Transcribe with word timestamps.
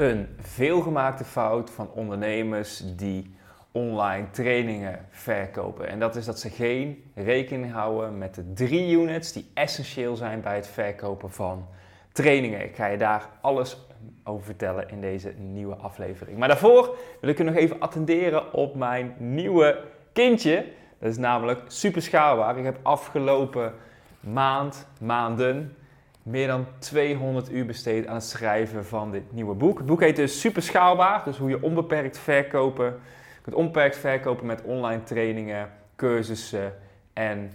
Een 0.00 0.28
veelgemaakte 0.38 1.24
fout 1.24 1.70
van 1.70 1.90
ondernemers 1.94 2.82
die 2.96 3.34
online 3.72 4.30
trainingen 4.30 5.06
verkopen. 5.10 5.88
En 5.88 5.98
dat 5.98 6.16
is 6.16 6.24
dat 6.24 6.38
ze 6.38 6.50
geen 6.50 7.04
rekening 7.14 7.72
houden 7.72 8.18
met 8.18 8.34
de 8.34 8.52
drie 8.52 8.96
units 8.96 9.32
die 9.32 9.50
essentieel 9.54 10.16
zijn 10.16 10.40
bij 10.40 10.54
het 10.54 10.66
verkopen 10.68 11.30
van 11.30 11.66
trainingen. 12.12 12.64
Ik 12.64 12.76
ga 12.76 12.86
je 12.86 12.98
daar 12.98 13.28
alles 13.40 13.78
over 14.24 14.44
vertellen 14.44 14.90
in 14.90 15.00
deze 15.00 15.32
nieuwe 15.38 15.74
aflevering. 15.74 16.38
Maar 16.38 16.48
daarvoor 16.48 16.96
wil 17.20 17.30
ik 17.30 17.38
je 17.38 17.44
nog 17.44 17.54
even 17.54 17.80
attenderen 17.80 18.52
op 18.52 18.74
mijn 18.74 19.14
nieuwe 19.18 19.84
kindje. 20.12 20.66
Dat 20.98 21.10
is 21.10 21.18
namelijk 21.18 21.60
super 21.66 22.02
schaalbaar. 22.02 22.58
Ik 22.58 22.64
heb 22.64 22.78
afgelopen 22.82 23.74
maand, 24.20 24.86
maanden 25.00 25.74
meer 26.22 26.46
dan 26.46 26.66
200 26.78 27.52
uur 27.52 27.66
besteed 27.66 28.06
aan 28.06 28.14
het 28.14 28.24
schrijven 28.24 28.84
van 28.84 29.10
dit 29.10 29.32
nieuwe 29.32 29.54
boek. 29.54 29.78
Het 29.78 29.86
boek 29.86 30.00
heet 30.00 30.16
dus 30.16 30.40
Super 30.40 30.62
Schaalbaar, 30.62 31.24
dus 31.24 31.36
hoe 31.36 31.48
je 31.48 31.62
onbeperkt 31.62 32.18
verkopen, 32.18 33.00
kunt 33.42 33.56
onbeperkt 33.56 33.96
verkopen 33.96 34.46
met 34.46 34.62
online 34.62 35.02
trainingen, 35.02 35.70
cursussen 35.96 36.74
en 37.12 37.54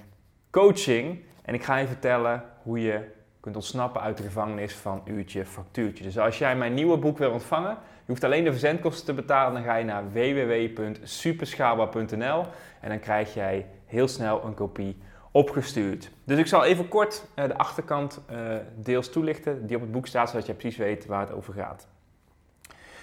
coaching. 0.51 1.19
En 1.41 1.53
ik 1.53 1.63
ga 1.63 1.77
je 1.77 1.87
vertellen 1.87 2.43
hoe 2.63 2.81
je 2.81 2.99
kunt 3.39 3.55
ontsnappen 3.55 4.01
uit 4.01 4.17
de 4.17 4.23
gevangenis 4.23 4.73
van 4.73 5.01
uurtje 5.05 5.45
factuurtje. 5.45 6.03
Dus 6.03 6.17
als 6.17 6.37
jij 6.37 6.55
mijn 6.55 6.73
nieuwe 6.73 6.97
boek 6.97 7.17
wil 7.17 7.31
ontvangen, 7.31 7.71
je 7.71 8.11
hoeft 8.11 8.23
alleen 8.23 8.43
de 8.43 8.51
verzendkosten 8.51 9.05
te 9.05 9.13
betalen, 9.13 9.53
dan 9.53 9.63
ga 9.63 9.75
je 9.75 9.85
naar 9.85 10.11
www.superschaalbaar.nl 10.11 12.45
en 12.81 12.89
dan 12.89 12.99
krijg 12.99 13.33
jij 13.33 13.65
heel 13.85 14.07
snel 14.07 14.43
een 14.43 14.53
kopie 14.53 14.97
opgestuurd. 15.35 16.11
Dus 16.23 16.39
ik 16.39 16.47
zal 16.47 16.63
even 16.63 16.87
kort 16.87 17.25
uh, 17.35 17.45
de 17.45 17.57
achterkant 17.57 18.21
uh, 18.31 18.37
deels 18.75 19.09
toelichten 19.09 19.67
die 19.67 19.75
op 19.75 19.81
het 19.81 19.91
boek 19.91 20.07
staat, 20.07 20.29
zodat 20.29 20.45
je 20.45 20.53
precies 20.53 20.77
weet 20.77 21.05
waar 21.05 21.19
het 21.19 21.31
over 21.31 21.53
gaat. 21.53 21.87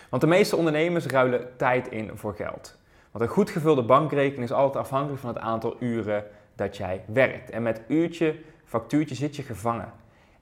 Want 0.09 0.23
de 0.23 0.29
meeste 0.29 0.57
ondernemers 0.57 1.07
ruilen 1.07 1.57
tijd 1.57 1.89
in 1.89 2.11
voor 2.15 2.35
geld. 2.35 2.79
Want 3.11 3.25
een 3.25 3.31
goed 3.31 3.51
gevulde 3.51 3.83
bankrekening 3.83 4.45
is 4.45 4.53
altijd 4.53 4.85
afhankelijk 4.85 5.21
van 5.21 5.35
het 5.35 5.43
aantal 5.43 5.77
uren 5.79 6.25
dat 6.55 6.77
jij 6.77 7.05
werkt. 7.07 7.51
En 7.51 7.63
met 7.63 7.81
uurtje, 7.89 8.37
factuurtje 8.65 9.15
zit 9.15 9.37
je 9.37 9.43
gevangen. 9.43 9.93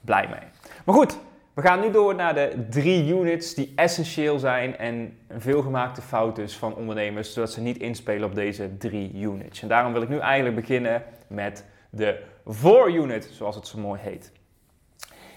blij 0.00 0.28
mee. 0.28 0.48
Maar 0.84 0.94
goed, 0.94 1.18
we 1.54 1.62
gaan 1.62 1.80
nu 1.80 1.90
door 1.90 2.14
naar 2.14 2.34
de 2.34 2.66
drie 2.70 3.14
units 3.14 3.54
die 3.54 3.72
essentieel 3.76 4.38
zijn 4.38 4.76
en 4.76 5.18
veelgemaakte 5.36 6.02
fout 6.02 6.38
is 6.38 6.56
van 6.56 6.74
ondernemers, 6.74 7.32
zodat 7.32 7.52
ze 7.52 7.60
niet 7.60 7.78
inspelen 7.78 8.28
op 8.28 8.34
deze 8.34 8.76
drie 8.76 9.14
units. 9.14 9.62
En 9.62 9.68
daarom 9.68 9.92
wil 9.92 10.02
ik 10.02 10.08
nu 10.08 10.18
eigenlijk 10.18 10.56
beginnen 10.56 11.02
met 11.26 11.64
de 11.90 12.22
voor 12.46 12.92
unit, 12.92 13.30
zoals 13.32 13.56
het 13.56 13.66
zo 13.66 13.78
mooi 13.78 14.00
heet. 14.00 14.32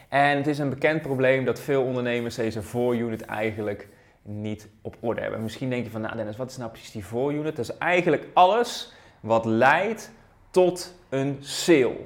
En 0.09 0.37
het 0.37 0.47
is 0.47 0.59
een 0.59 0.69
bekend 0.69 1.01
probleem 1.01 1.45
dat 1.45 1.59
veel 1.59 1.83
ondernemers 1.83 2.35
deze 2.35 2.61
voorunit 2.61 3.21
eigenlijk 3.21 3.87
niet 4.23 4.69
op 4.81 4.97
orde 4.99 5.21
hebben. 5.21 5.41
Misschien 5.41 5.69
denk 5.69 5.83
je 5.83 5.91
van, 5.91 6.01
nou 6.01 6.15
Dennis, 6.15 6.37
wat 6.37 6.49
is 6.49 6.57
nou 6.57 6.69
precies 6.69 6.91
die 6.91 7.05
voorunit? 7.05 7.55
Dat 7.55 7.69
is 7.69 7.77
eigenlijk 7.77 8.27
alles 8.33 8.93
wat 9.19 9.45
leidt 9.45 10.11
tot 10.49 10.95
een 11.09 11.37
sale. 11.39 11.97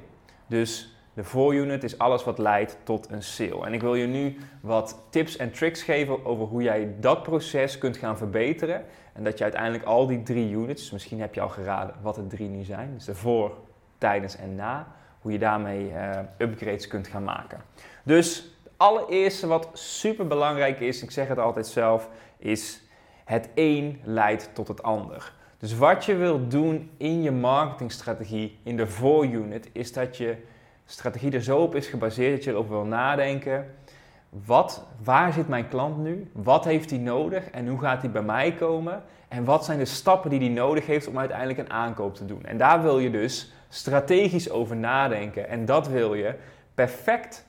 Dus 0.46 0.96
de 1.14 1.24
voorunit 1.24 1.84
is 1.84 1.98
alles 1.98 2.24
wat 2.24 2.38
leidt 2.38 2.76
tot 2.82 3.10
een 3.10 3.22
sale. 3.22 3.66
En 3.66 3.72
ik 3.72 3.80
wil 3.80 3.94
je 3.94 4.06
nu 4.06 4.36
wat 4.60 4.98
tips 5.10 5.36
en 5.36 5.50
tricks 5.50 5.82
geven 5.82 6.24
over 6.24 6.46
hoe 6.46 6.62
jij 6.62 6.94
dat 7.00 7.22
proces 7.22 7.78
kunt 7.78 7.96
gaan 7.96 8.16
verbeteren. 8.16 8.84
En 9.12 9.24
dat 9.24 9.38
je 9.38 9.44
uiteindelijk 9.44 9.84
al 9.84 10.06
die 10.06 10.22
drie 10.22 10.52
units, 10.52 10.90
misschien 10.90 11.20
heb 11.20 11.34
je 11.34 11.40
al 11.40 11.48
geraden 11.48 11.94
wat 12.02 12.14
de 12.14 12.26
drie 12.26 12.48
nu 12.48 12.64
zijn, 12.64 12.94
dus 12.94 13.04
de 13.04 13.14
voor, 13.14 13.56
tijdens 13.98 14.36
en 14.36 14.54
na, 14.54 14.86
hoe 15.20 15.32
je 15.32 15.38
daarmee 15.38 15.90
uh, 15.90 16.18
upgrades 16.38 16.86
kunt 16.86 17.06
gaan 17.06 17.24
maken. 17.24 17.60
Dus 18.02 18.57
allereerste 18.78 19.46
wat 19.46 19.68
super 19.72 20.26
belangrijk 20.26 20.80
is, 20.80 21.02
ik 21.02 21.10
zeg 21.10 21.28
het 21.28 21.38
altijd 21.38 21.66
zelf, 21.66 22.08
is 22.38 22.82
het 23.24 23.48
een 23.54 24.00
leidt 24.04 24.50
tot 24.52 24.68
het 24.68 24.82
ander. 24.82 25.32
Dus 25.58 25.76
wat 25.76 26.04
je 26.04 26.14
wilt 26.14 26.50
doen 26.50 26.90
in 26.96 27.22
je 27.22 27.30
marketingstrategie, 27.30 28.58
in 28.62 28.76
de 28.76 28.86
voorunit, 28.86 29.68
is 29.72 29.92
dat 29.92 30.16
je 30.16 30.36
strategie 30.84 31.32
er 31.32 31.42
zo 31.42 31.58
op 31.58 31.74
is 31.74 31.86
gebaseerd 31.86 32.34
dat 32.34 32.44
je 32.44 32.50
erover 32.50 32.70
wil 32.70 32.84
nadenken. 32.84 33.74
Wat, 34.46 34.86
waar 35.02 35.32
zit 35.32 35.48
mijn 35.48 35.68
klant 35.68 35.98
nu? 35.98 36.30
Wat 36.32 36.64
heeft 36.64 36.90
hij 36.90 36.98
nodig 36.98 37.50
en 37.50 37.68
hoe 37.68 37.78
gaat 37.78 38.02
hij 38.02 38.10
bij 38.10 38.22
mij 38.22 38.52
komen? 38.52 39.02
En 39.28 39.44
wat 39.44 39.64
zijn 39.64 39.78
de 39.78 39.84
stappen 39.84 40.30
die 40.30 40.38
hij 40.38 40.48
nodig 40.48 40.86
heeft 40.86 41.06
om 41.06 41.18
uiteindelijk 41.18 41.58
een 41.58 41.70
aankoop 41.70 42.14
te 42.14 42.26
doen? 42.26 42.44
En 42.44 42.56
daar 42.56 42.82
wil 42.82 42.98
je 42.98 43.10
dus 43.10 43.52
strategisch 43.68 44.50
over 44.50 44.76
nadenken. 44.76 45.48
En 45.48 45.64
dat 45.64 45.88
wil 45.88 46.14
je 46.14 46.34
perfect 46.74 47.46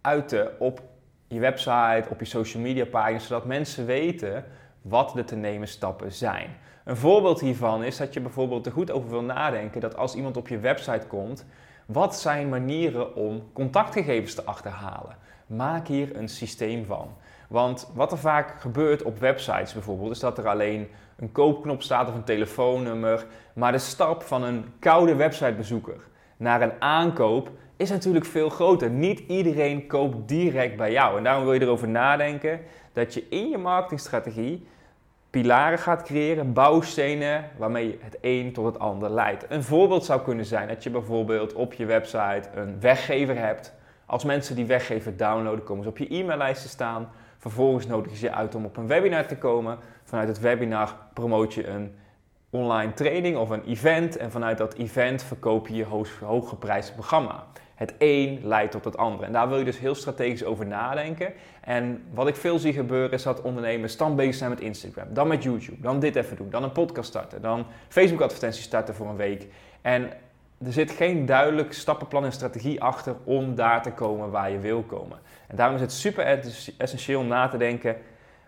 uiten 0.00 0.60
op 0.60 0.80
je 1.28 1.40
website, 1.40 2.04
op 2.08 2.20
je 2.20 2.26
social 2.26 2.62
media 2.62 2.84
pagina's, 2.84 3.26
zodat 3.26 3.44
mensen 3.44 3.86
weten 3.86 4.44
wat 4.82 5.12
de 5.14 5.24
te 5.24 5.36
nemen 5.36 5.68
stappen 5.68 6.12
zijn. 6.12 6.56
Een 6.84 6.96
voorbeeld 6.96 7.40
hiervan 7.40 7.84
is 7.84 7.96
dat 7.96 8.14
je 8.14 8.20
bijvoorbeeld 8.20 8.66
er 8.66 8.72
goed 8.72 8.90
over 8.90 9.10
wil 9.10 9.22
nadenken 9.22 9.80
dat 9.80 9.96
als 9.96 10.14
iemand 10.14 10.36
op 10.36 10.48
je 10.48 10.58
website 10.58 11.06
komt, 11.06 11.44
wat 11.86 12.16
zijn 12.16 12.48
manieren 12.48 13.14
om 13.14 13.52
contactgegevens 13.52 14.34
te 14.34 14.44
achterhalen? 14.44 15.16
Maak 15.46 15.86
hier 15.86 16.16
een 16.16 16.28
systeem 16.28 16.84
van. 16.84 17.08
Want 17.48 17.90
wat 17.94 18.12
er 18.12 18.18
vaak 18.18 18.60
gebeurt 18.60 19.02
op 19.02 19.18
websites 19.18 19.72
bijvoorbeeld, 19.72 20.10
is 20.10 20.18
dat 20.18 20.38
er 20.38 20.48
alleen 20.48 20.88
een 21.16 21.32
koopknop 21.32 21.82
staat 21.82 22.08
of 22.08 22.14
een 22.14 22.24
telefoonnummer. 22.24 23.26
Maar 23.52 23.72
de 23.72 23.78
stap 23.78 24.22
van 24.22 24.42
een 24.42 24.64
koude 24.78 25.14
websitebezoeker 25.14 26.00
naar 26.36 26.62
een 26.62 26.72
aankoop 26.82 27.50
is 27.80 27.90
natuurlijk 27.90 28.24
veel 28.24 28.48
groter. 28.48 28.90
Niet 28.90 29.22
iedereen 29.26 29.86
koopt 29.86 30.28
direct 30.28 30.76
bij 30.76 30.92
jou. 30.92 31.16
En 31.16 31.24
daarom 31.24 31.44
wil 31.44 31.52
je 31.52 31.60
erover 31.60 31.88
nadenken 31.88 32.60
dat 32.92 33.14
je 33.14 33.26
in 33.28 33.48
je 33.48 33.58
marketingstrategie 33.58 34.66
pilaren 35.30 35.78
gaat 35.78 36.02
creëren, 36.02 36.52
bouwstenen 36.52 37.50
waarmee 37.56 37.86
je 37.86 37.98
het 38.00 38.18
een 38.20 38.52
tot 38.52 38.64
het 38.64 38.78
ander 38.78 39.10
leidt. 39.10 39.44
Een 39.48 39.62
voorbeeld 39.62 40.04
zou 40.04 40.20
kunnen 40.20 40.44
zijn 40.44 40.68
dat 40.68 40.82
je 40.82 40.90
bijvoorbeeld 40.90 41.52
op 41.52 41.72
je 41.72 41.84
website 41.86 42.42
een 42.54 42.80
weggever 42.80 43.38
hebt. 43.38 43.74
Als 44.06 44.24
mensen 44.24 44.56
die 44.56 44.66
weggever 44.66 45.16
downloaden, 45.16 45.64
komen 45.64 45.82
ze 45.82 45.88
op 45.88 45.98
je 45.98 46.14
e-maillijst 46.14 46.62
te 46.62 46.68
staan. 46.68 47.08
Vervolgens 47.38 47.86
nodig 47.86 48.20
je 48.20 48.26
je 48.26 48.34
uit 48.34 48.54
om 48.54 48.64
op 48.64 48.76
een 48.76 48.86
webinar 48.86 49.26
te 49.26 49.36
komen. 49.36 49.78
Vanuit 50.04 50.28
het 50.28 50.40
webinar 50.40 50.96
promoot 51.14 51.54
je 51.54 51.66
een 51.66 51.94
online 52.50 52.92
training 52.92 53.36
of 53.36 53.50
een 53.50 53.64
event. 53.64 54.16
En 54.16 54.30
vanuit 54.30 54.58
dat 54.58 54.74
event 54.74 55.22
verkoop 55.22 55.68
je 55.68 55.74
je 55.74 55.86
hooggeprijsde 56.24 56.92
programma. 56.92 57.46
Het 57.80 57.94
een 57.98 58.40
leidt 58.42 58.72
tot 58.72 58.84
het 58.84 58.96
ander. 58.96 59.26
En 59.26 59.32
daar 59.32 59.48
wil 59.48 59.58
je 59.58 59.64
dus 59.64 59.78
heel 59.78 59.94
strategisch 59.94 60.44
over 60.44 60.66
nadenken. 60.66 61.32
En 61.60 62.02
wat 62.14 62.28
ik 62.28 62.36
veel 62.36 62.58
zie 62.58 62.72
gebeuren 62.72 63.12
is 63.12 63.22
dat 63.22 63.42
ondernemers 63.42 63.96
dan 63.96 64.16
bezig 64.16 64.34
zijn 64.34 64.50
met 64.50 64.60
Instagram, 64.60 65.06
dan 65.10 65.28
met 65.28 65.42
YouTube, 65.42 65.80
dan 65.80 66.00
dit 66.00 66.16
even 66.16 66.36
doen, 66.36 66.50
dan 66.50 66.62
een 66.62 66.72
podcast 66.72 67.08
starten, 67.08 67.42
dan 67.42 67.66
Facebook 67.88 68.20
advertenties 68.20 68.64
starten 68.64 68.94
voor 68.94 69.08
een 69.08 69.16
week. 69.16 69.46
En 69.82 70.02
er 70.64 70.72
zit 70.72 70.90
geen 70.90 71.26
duidelijk 71.26 71.72
stappenplan 71.72 72.24
en 72.24 72.32
strategie 72.32 72.82
achter 72.82 73.16
om 73.24 73.54
daar 73.54 73.82
te 73.82 73.92
komen 73.92 74.30
waar 74.30 74.50
je 74.50 74.58
wil 74.58 74.82
komen. 74.82 75.18
En 75.46 75.56
daarom 75.56 75.74
is 75.74 75.82
het 75.82 75.92
super 75.92 76.40
essentieel 76.78 77.20
om 77.20 77.26
na 77.26 77.48
te 77.48 77.56
denken 77.56 77.96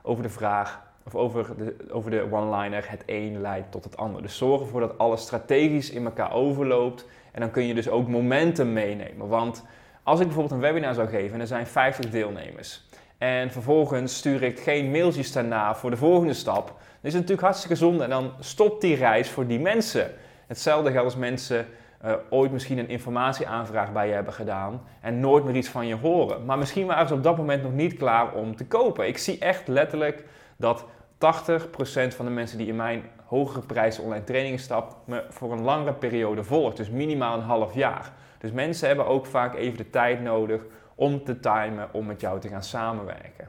over 0.02 0.22
de 0.22 0.28
vraag, 0.28 0.82
of 1.04 1.14
over 1.14 1.56
de, 1.56 1.76
over 1.90 2.10
de 2.10 2.26
one-liner, 2.30 2.90
het 2.90 3.02
een 3.06 3.40
leidt 3.40 3.70
tot 3.70 3.84
het 3.84 3.96
ander. 3.96 4.22
Dus 4.22 4.36
zorg 4.36 4.60
ervoor 4.60 4.80
dat 4.80 4.98
alles 4.98 5.20
strategisch 5.20 5.90
in 5.90 6.04
elkaar 6.04 6.32
overloopt. 6.32 7.06
En 7.32 7.40
dan 7.40 7.50
kun 7.50 7.66
je 7.66 7.74
dus 7.74 7.88
ook 7.88 8.08
momentum 8.08 8.72
meenemen. 8.72 9.28
Want 9.28 9.64
als 10.02 10.20
ik 10.20 10.26
bijvoorbeeld 10.26 10.54
een 10.54 10.68
webinar 10.68 10.94
zou 10.94 11.08
geven 11.08 11.34
en 11.34 11.40
er 11.40 11.46
zijn 11.46 11.66
50 11.66 12.10
deelnemers. 12.10 12.84
En 13.18 13.50
vervolgens 13.50 14.16
stuur 14.16 14.42
ik 14.42 14.60
geen 14.60 14.90
mailtjes 14.90 15.32
daarna 15.32 15.74
voor 15.74 15.90
de 15.90 15.96
volgende 15.96 16.34
stap. 16.34 16.66
Dan 16.66 16.76
is 17.00 17.12
het 17.12 17.12
natuurlijk 17.12 17.40
hartstikke 17.40 17.76
zonde 17.76 18.04
en 18.04 18.10
dan 18.10 18.32
stopt 18.40 18.80
die 18.80 18.96
reis 18.96 19.30
voor 19.30 19.46
die 19.46 19.60
mensen. 19.60 20.10
Hetzelfde 20.46 20.90
geldt 20.90 21.04
als 21.04 21.16
mensen 21.16 21.66
uh, 22.04 22.12
ooit 22.30 22.52
misschien 22.52 22.78
een 22.78 22.88
informatieaanvraag 22.88 23.92
bij 23.92 24.06
je 24.06 24.12
hebben 24.12 24.32
gedaan 24.32 24.82
en 25.00 25.20
nooit 25.20 25.44
meer 25.44 25.56
iets 25.56 25.68
van 25.68 25.86
je 25.86 25.96
horen. 25.96 26.44
Maar 26.44 26.58
misschien 26.58 26.86
waren 26.86 27.08
ze 27.08 27.14
op 27.14 27.22
dat 27.22 27.36
moment 27.36 27.62
nog 27.62 27.72
niet 27.72 27.96
klaar 27.96 28.32
om 28.32 28.56
te 28.56 28.66
kopen. 28.66 29.06
Ik 29.06 29.18
zie 29.18 29.38
echt 29.38 29.68
letterlijk 29.68 30.24
dat 30.56 30.84
80% 31.22 32.16
van 32.16 32.24
de 32.24 32.30
mensen 32.30 32.58
die 32.58 32.66
in 32.66 32.76
mijn 32.76 33.02
hogere 33.24 33.66
prijzen 33.66 34.04
online 34.04 34.24
trainingen 34.24 34.58
stapt, 34.58 34.94
me 35.04 35.24
voor 35.28 35.52
een 35.52 35.62
langere 35.62 35.92
periode 35.92 36.44
volgt. 36.44 36.76
Dus 36.76 36.90
minimaal 36.90 37.36
een 37.36 37.44
half 37.44 37.74
jaar. 37.74 38.12
Dus 38.38 38.50
mensen 38.50 38.86
hebben 38.86 39.06
ook 39.06 39.26
vaak 39.26 39.54
even 39.54 39.76
de 39.76 39.90
tijd 39.90 40.20
nodig 40.20 40.60
om 40.94 41.24
te 41.24 41.40
timen 41.40 41.88
om 41.92 42.06
met 42.06 42.20
jou 42.20 42.40
te 42.40 42.48
gaan 42.48 42.62
samenwerken. 42.62 43.48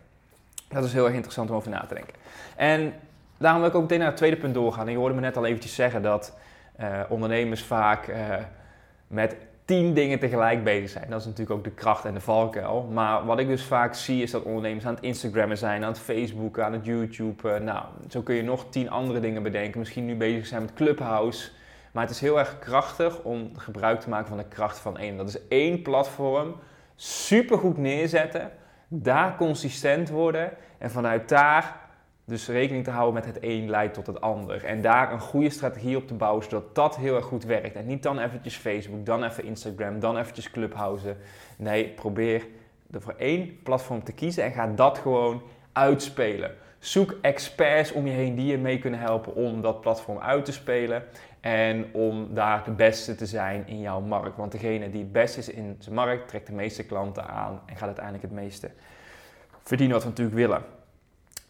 Dat 0.68 0.84
is 0.84 0.94
heel 0.94 1.06
erg 1.06 1.14
interessant 1.14 1.50
om 1.50 1.56
over 1.56 1.70
na 1.70 1.86
te 1.86 1.94
denken. 1.94 2.14
En 2.56 2.94
daarom 3.38 3.62
wil 3.62 3.70
ik 3.70 3.76
ook 3.76 3.82
meteen 3.82 4.00
naar 4.00 4.08
het 4.08 4.18
tweede 4.18 4.38
punt 4.38 4.54
doorgaan. 4.54 4.86
En 4.86 4.92
je 4.92 4.98
hoorde 4.98 5.16
me 5.16 5.22
net 5.22 5.38
al 5.38 5.46
eventjes 5.46 5.76
zeggen 5.76 6.02
dat 6.02 6.38
uh, 6.80 7.00
ondernemers 7.10 7.64
vaak 7.64 8.08
uh, 8.08 8.16
met 9.08 9.36
tien 9.66 9.94
dingen 9.94 10.20
tegelijk 10.20 10.64
bezig 10.64 10.90
zijn. 10.90 11.10
Dat 11.10 11.20
is 11.20 11.26
natuurlijk 11.26 11.58
ook 11.58 11.64
de 11.64 11.72
kracht 11.72 12.06
en 12.06 12.14
de 12.14 12.20
valkuil. 12.20 12.90
Maar 12.92 13.26
wat 13.26 13.40
ik 13.40 13.48
dus 13.48 13.64
vaak 13.64 13.94
zie 13.94 14.24
is 14.24 14.32
dat 14.32 14.44
ondernemers 14.44 14.86
aan 14.86 14.94
het 14.96 15.04
Instagrammen 15.04 15.58
zijn, 15.58 15.84
aan 15.84 15.90
het 15.90 16.00
Facebook, 16.00 16.60
aan 16.60 16.74
het 16.74 16.86
YouTube. 16.86 17.60
Nou, 17.60 17.86
zo 18.10 18.22
kun 18.22 18.36
je 18.36 18.44
nog 18.44 18.66
tien 18.70 18.90
andere 18.90 19.20
dingen 19.20 19.44
bedenken. 19.44 19.80
Misschien 19.80 20.06
nu 20.06 20.16
bezig 20.16 20.46
zijn 20.46 20.62
met 20.62 20.74
Clubhouse. 20.74 21.50
Maar 21.92 22.04
het 22.04 22.12
is 22.12 22.20
heel 22.20 22.40
erg 22.40 22.60
krachtig 22.60 23.20
om 23.22 23.52
gebruik 23.58 24.00
te 24.00 24.10
maken 24.10 24.28
van 24.28 24.38
de 24.38 24.48
kracht 24.48 24.80
van 24.80 24.98
één. 24.98 25.18
Dat 25.18 25.28
is 25.28 25.48
één 25.48 25.82
platform, 25.82 26.56
super 26.96 27.58
goed 27.58 27.78
neerzetten, 27.78 28.52
daar 28.88 29.36
consistent 29.36 30.10
worden 30.10 30.52
en 30.78 30.92
vanuit 30.92 31.30
daar 31.30 31.83
dus 32.26 32.48
rekening 32.48 32.84
te 32.84 32.92
houden 32.92 33.14
met 33.14 33.26
het 33.26 33.38
een 33.44 33.70
leidt 33.70 33.94
tot 33.94 34.08
het 34.08 34.22
ander. 34.22 34.66
En 34.66 34.82
daar 34.82 35.12
een 35.12 35.20
goede 35.20 35.50
strategie 35.50 35.98
op 35.98 36.08
te 36.08 36.14
bouwen, 36.14 36.44
zodat 36.44 36.76
dat 36.76 36.96
heel 36.96 37.16
erg 37.16 37.26
goed 37.26 37.44
werkt. 37.44 37.76
En 37.76 37.86
niet 37.86 38.04
dan 38.04 38.20
eventjes 38.20 38.56
Facebook, 38.56 39.06
dan 39.06 39.24
even 39.24 39.44
Instagram, 39.44 40.00
dan 40.00 40.18
eventjes 40.18 40.52
Clubhouse. 40.52 41.16
Nee, 41.58 41.88
probeer 41.88 42.46
er 42.92 43.02
voor 43.02 43.16
één 43.18 43.62
platform 43.64 44.04
te 44.04 44.12
kiezen 44.12 44.44
en 44.44 44.52
ga 44.52 44.68
dat 44.68 44.98
gewoon 44.98 45.42
uitspelen. 45.72 46.56
Zoek 46.80 47.16
experts 47.22 47.92
om 47.92 48.08
je 48.08 48.14
heen 48.14 48.36
die 48.36 48.46
je 48.46 48.58
mee 48.58 48.80
kunnen 48.80 49.00
helpen 49.00 49.36
om 49.36 49.62
dat 49.62 49.82
platform 49.82 50.20
uit 50.20 50.46
te 50.46 50.52
spelen. 50.52 51.04
En 51.40 51.94
om 51.94 52.34
daar 52.34 52.64
de 52.64 52.72
beste 52.72 53.16
te 53.16 53.26
zijn 53.26 53.68
in 53.68 53.80
jouw 53.80 54.02
markt. 54.02 54.38
Want 54.38 54.52
degene 54.52 54.90
die 54.90 55.02
het 55.02 55.12
beste 55.12 55.40
is 55.40 55.50
in 55.50 55.76
zijn 55.80 55.96
markt, 55.96 56.28
trekt 56.28 56.48
de 56.48 56.54
meeste 56.54 56.86
klanten 56.86 57.28
aan 57.28 57.62
en 57.66 57.76
gaat 57.76 57.86
uiteindelijk 57.86 58.24
het 58.24 58.34
meeste 58.34 58.70
verdienen 59.64 59.96
wat 59.96 60.04
we 60.04 60.10
natuurlijk 60.10 60.38
willen. 60.38 60.83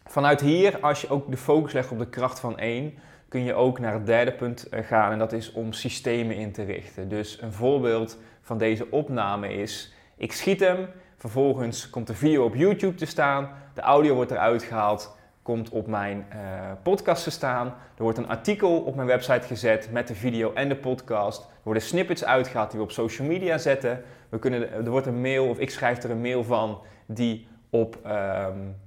Vanuit 0.06 0.40
hier, 0.40 0.78
als 0.80 1.00
je 1.00 1.08
ook 1.08 1.30
de 1.30 1.36
focus 1.36 1.72
legt 1.72 1.90
op 1.90 1.98
de 1.98 2.08
kracht 2.08 2.40
van 2.40 2.58
één, 2.58 2.94
kun 3.28 3.44
je 3.44 3.54
ook 3.54 3.78
naar 3.78 3.92
het 3.92 4.06
derde 4.06 4.32
punt 4.32 4.68
eh, 4.68 4.84
gaan 4.84 5.12
en 5.12 5.18
dat 5.18 5.32
is 5.32 5.52
om 5.52 5.72
systemen 5.72 6.36
in 6.36 6.52
te 6.52 6.62
richten. 6.62 7.08
Dus 7.08 7.42
een 7.42 7.52
voorbeeld 7.52 8.18
van 8.42 8.58
deze 8.58 8.90
opname 8.90 9.54
is, 9.54 9.94
ik 10.16 10.32
schiet 10.32 10.60
hem, 10.60 10.88
vervolgens 11.16 11.90
komt 11.90 12.06
de 12.06 12.14
video 12.14 12.44
op 12.44 12.54
YouTube 12.54 12.94
te 12.94 13.06
staan, 13.06 13.48
de 13.74 13.80
audio 13.80 14.14
wordt 14.14 14.30
eruit 14.30 14.62
gehaald, 14.62 15.16
komt 15.42 15.68
op 15.68 15.86
mijn 15.86 16.26
uh, 16.32 16.36
podcast 16.82 17.24
te 17.24 17.30
staan, 17.30 17.66
er 17.66 18.02
wordt 18.02 18.18
een 18.18 18.28
artikel 18.28 18.80
op 18.80 18.94
mijn 18.94 19.08
website 19.08 19.46
gezet 19.46 19.88
met 19.92 20.08
de 20.08 20.14
video 20.14 20.52
en 20.52 20.68
de 20.68 20.76
podcast, 20.76 21.42
er 21.42 21.48
worden 21.62 21.82
snippets 21.82 22.24
uitgehaald 22.24 22.70
die 22.70 22.78
we 22.78 22.84
op 22.84 22.92
social 22.92 23.28
media 23.28 23.58
zetten, 23.58 24.02
we 24.28 24.38
kunnen, 24.38 24.72
er 24.72 24.90
wordt 24.90 25.06
een 25.06 25.20
mail 25.20 25.48
of 25.48 25.58
ik 25.58 25.70
schrijf 25.70 26.02
er 26.02 26.10
een 26.10 26.20
mail 26.20 26.44
van 26.44 26.80
die 27.06 27.48
op... 27.70 27.98
Um, 28.06 28.82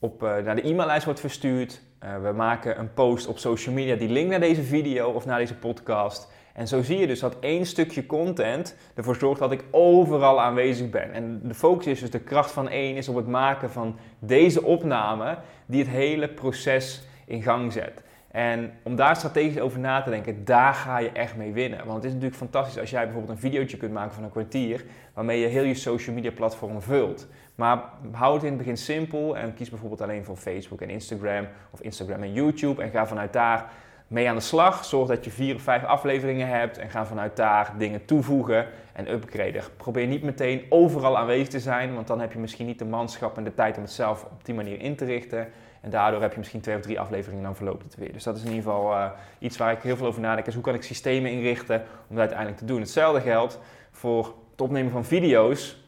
op, 0.00 0.22
uh, 0.22 0.36
naar 0.36 0.56
de 0.56 0.68
e-maillijst 0.68 1.04
wordt 1.04 1.20
verstuurd. 1.20 1.80
Uh, 2.04 2.22
we 2.22 2.32
maken 2.32 2.78
een 2.78 2.92
post 2.94 3.26
op 3.26 3.38
social 3.38 3.74
media 3.74 3.96
die 3.96 4.08
linkt 4.08 4.30
naar 4.30 4.40
deze 4.40 4.62
video 4.62 5.10
of 5.10 5.26
naar 5.26 5.38
deze 5.38 5.54
podcast. 5.54 6.32
En 6.54 6.68
zo 6.68 6.82
zie 6.82 6.98
je 6.98 7.06
dus 7.06 7.20
dat 7.20 7.36
één 7.40 7.66
stukje 7.66 8.06
content 8.06 8.76
ervoor 8.94 9.16
zorgt 9.16 9.40
dat 9.40 9.52
ik 9.52 9.64
overal 9.70 10.40
aanwezig 10.40 10.90
ben. 10.90 11.12
En 11.12 11.40
de 11.42 11.54
focus 11.54 11.86
is 11.86 12.00
dus 12.00 12.10
de 12.10 12.20
kracht 12.20 12.50
van 12.50 12.68
één 12.68 12.96
is 12.96 13.08
op 13.08 13.16
het 13.16 13.26
maken 13.26 13.70
van 13.70 13.98
deze 14.18 14.62
opname 14.62 15.38
die 15.66 15.80
het 15.80 15.90
hele 15.90 16.28
proces 16.28 17.02
in 17.26 17.42
gang 17.42 17.72
zet. 17.72 18.02
En 18.30 18.72
om 18.82 18.96
daar 18.96 19.16
strategisch 19.16 19.60
over 19.60 19.78
na 19.78 20.02
te 20.02 20.10
denken, 20.10 20.44
daar 20.44 20.74
ga 20.74 20.98
je 20.98 21.10
echt 21.10 21.36
mee 21.36 21.52
winnen. 21.52 21.78
Want 21.78 21.94
het 21.94 22.04
is 22.04 22.12
natuurlijk 22.12 22.36
fantastisch 22.36 22.78
als 22.78 22.90
jij 22.90 23.04
bijvoorbeeld 23.04 23.32
een 23.32 23.50
videootje 23.50 23.76
kunt 23.76 23.92
maken 23.92 24.14
van 24.14 24.24
een 24.24 24.30
kwartier, 24.30 24.84
waarmee 25.14 25.40
je 25.40 25.46
heel 25.46 25.62
je 25.62 25.74
social 25.74 26.14
media 26.14 26.30
platform 26.30 26.82
vult. 26.82 27.28
Maar 27.60 27.82
hou 28.12 28.34
het 28.34 28.42
in 28.42 28.48
het 28.48 28.58
begin 28.58 28.76
simpel 28.76 29.36
en 29.36 29.54
kies 29.54 29.70
bijvoorbeeld 29.70 30.00
alleen 30.00 30.24
voor 30.24 30.36
Facebook 30.36 30.80
en 30.80 30.90
Instagram 30.90 31.46
of 31.70 31.80
Instagram 31.80 32.22
en 32.22 32.32
YouTube 32.32 32.82
en 32.82 32.90
ga 32.90 33.06
vanuit 33.06 33.32
daar 33.32 33.70
mee 34.06 34.28
aan 34.28 34.34
de 34.34 34.40
slag. 34.40 34.84
Zorg 34.84 35.08
dat 35.08 35.24
je 35.24 35.30
vier 35.30 35.54
of 35.54 35.62
vijf 35.62 35.84
afleveringen 35.84 36.48
hebt 36.48 36.78
en 36.78 36.90
ga 36.90 37.06
vanuit 37.06 37.36
daar 37.36 37.74
dingen 37.78 38.04
toevoegen 38.04 38.66
en 38.92 39.12
upgraden. 39.12 39.62
Probeer 39.76 40.06
niet 40.06 40.22
meteen 40.22 40.64
overal 40.68 41.18
aanwezig 41.18 41.48
te 41.48 41.60
zijn, 41.60 41.94
want 41.94 42.06
dan 42.06 42.20
heb 42.20 42.32
je 42.32 42.38
misschien 42.38 42.66
niet 42.66 42.78
de 42.78 42.84
manschap 42.84 43.36
en 43.36 43.44
de 43.44 43.54
tijd 43.54 43.76
om 43.76 43.82
het 43.82 43.92
zelf 43.92 44.24
op 44.24 44.44
die 44.44 44.54
manier 44.54 44.80
in 44.80 44.96
te 44.96 45.04
richten. 45.04 45.48
En 45.80 45.90
daardoor 45.90 46.20
heb 46.20 46.32
je 46.32 46.38
misschien 46.38 46.60
twee 46.60 46.76
of 46.76 46.82
drie 46.82 47.00
afleveringen 47.00 47.38
en 47.38 47.46
dan 47.46 47.56
verloopt 47.56 47.82
het 47.82 47.96
weer. 47.96 48.12
Dus 48.12 48.22
dat 48.22 48.36
is 48.36 48.42
in 48.42 48.48
ieder 48.48 48.62
geval 48.62 48.92
uh, 48.92 49.10
iets 49.38 49.56
waar 49.56 49.72
ik 49.72 49.82
heel 49.82 49.96
veel 49.96 50.06
over 50.06 50.20
nadenk. 50.20 50.46
Is 50.46 50.54
hoe 50.54 50.62
kan 50.62 50.74
ik 50.74 50.82
systemen 50.82 51.30
inrichten 51.30 51.76
om 52.08 52.16
dat 52.16 52.18
uiteindelijk 52.18 52.58
te 52.58 52.64
doen. 52.64 52.80
Hetzelfde 52.80 53.20
geldt 53.20 53.58
voor 53.90 54.34
het 54.50 54.60
opnemen 54.60 54.92
van 54.92 55.04
video's. 55.04 55.79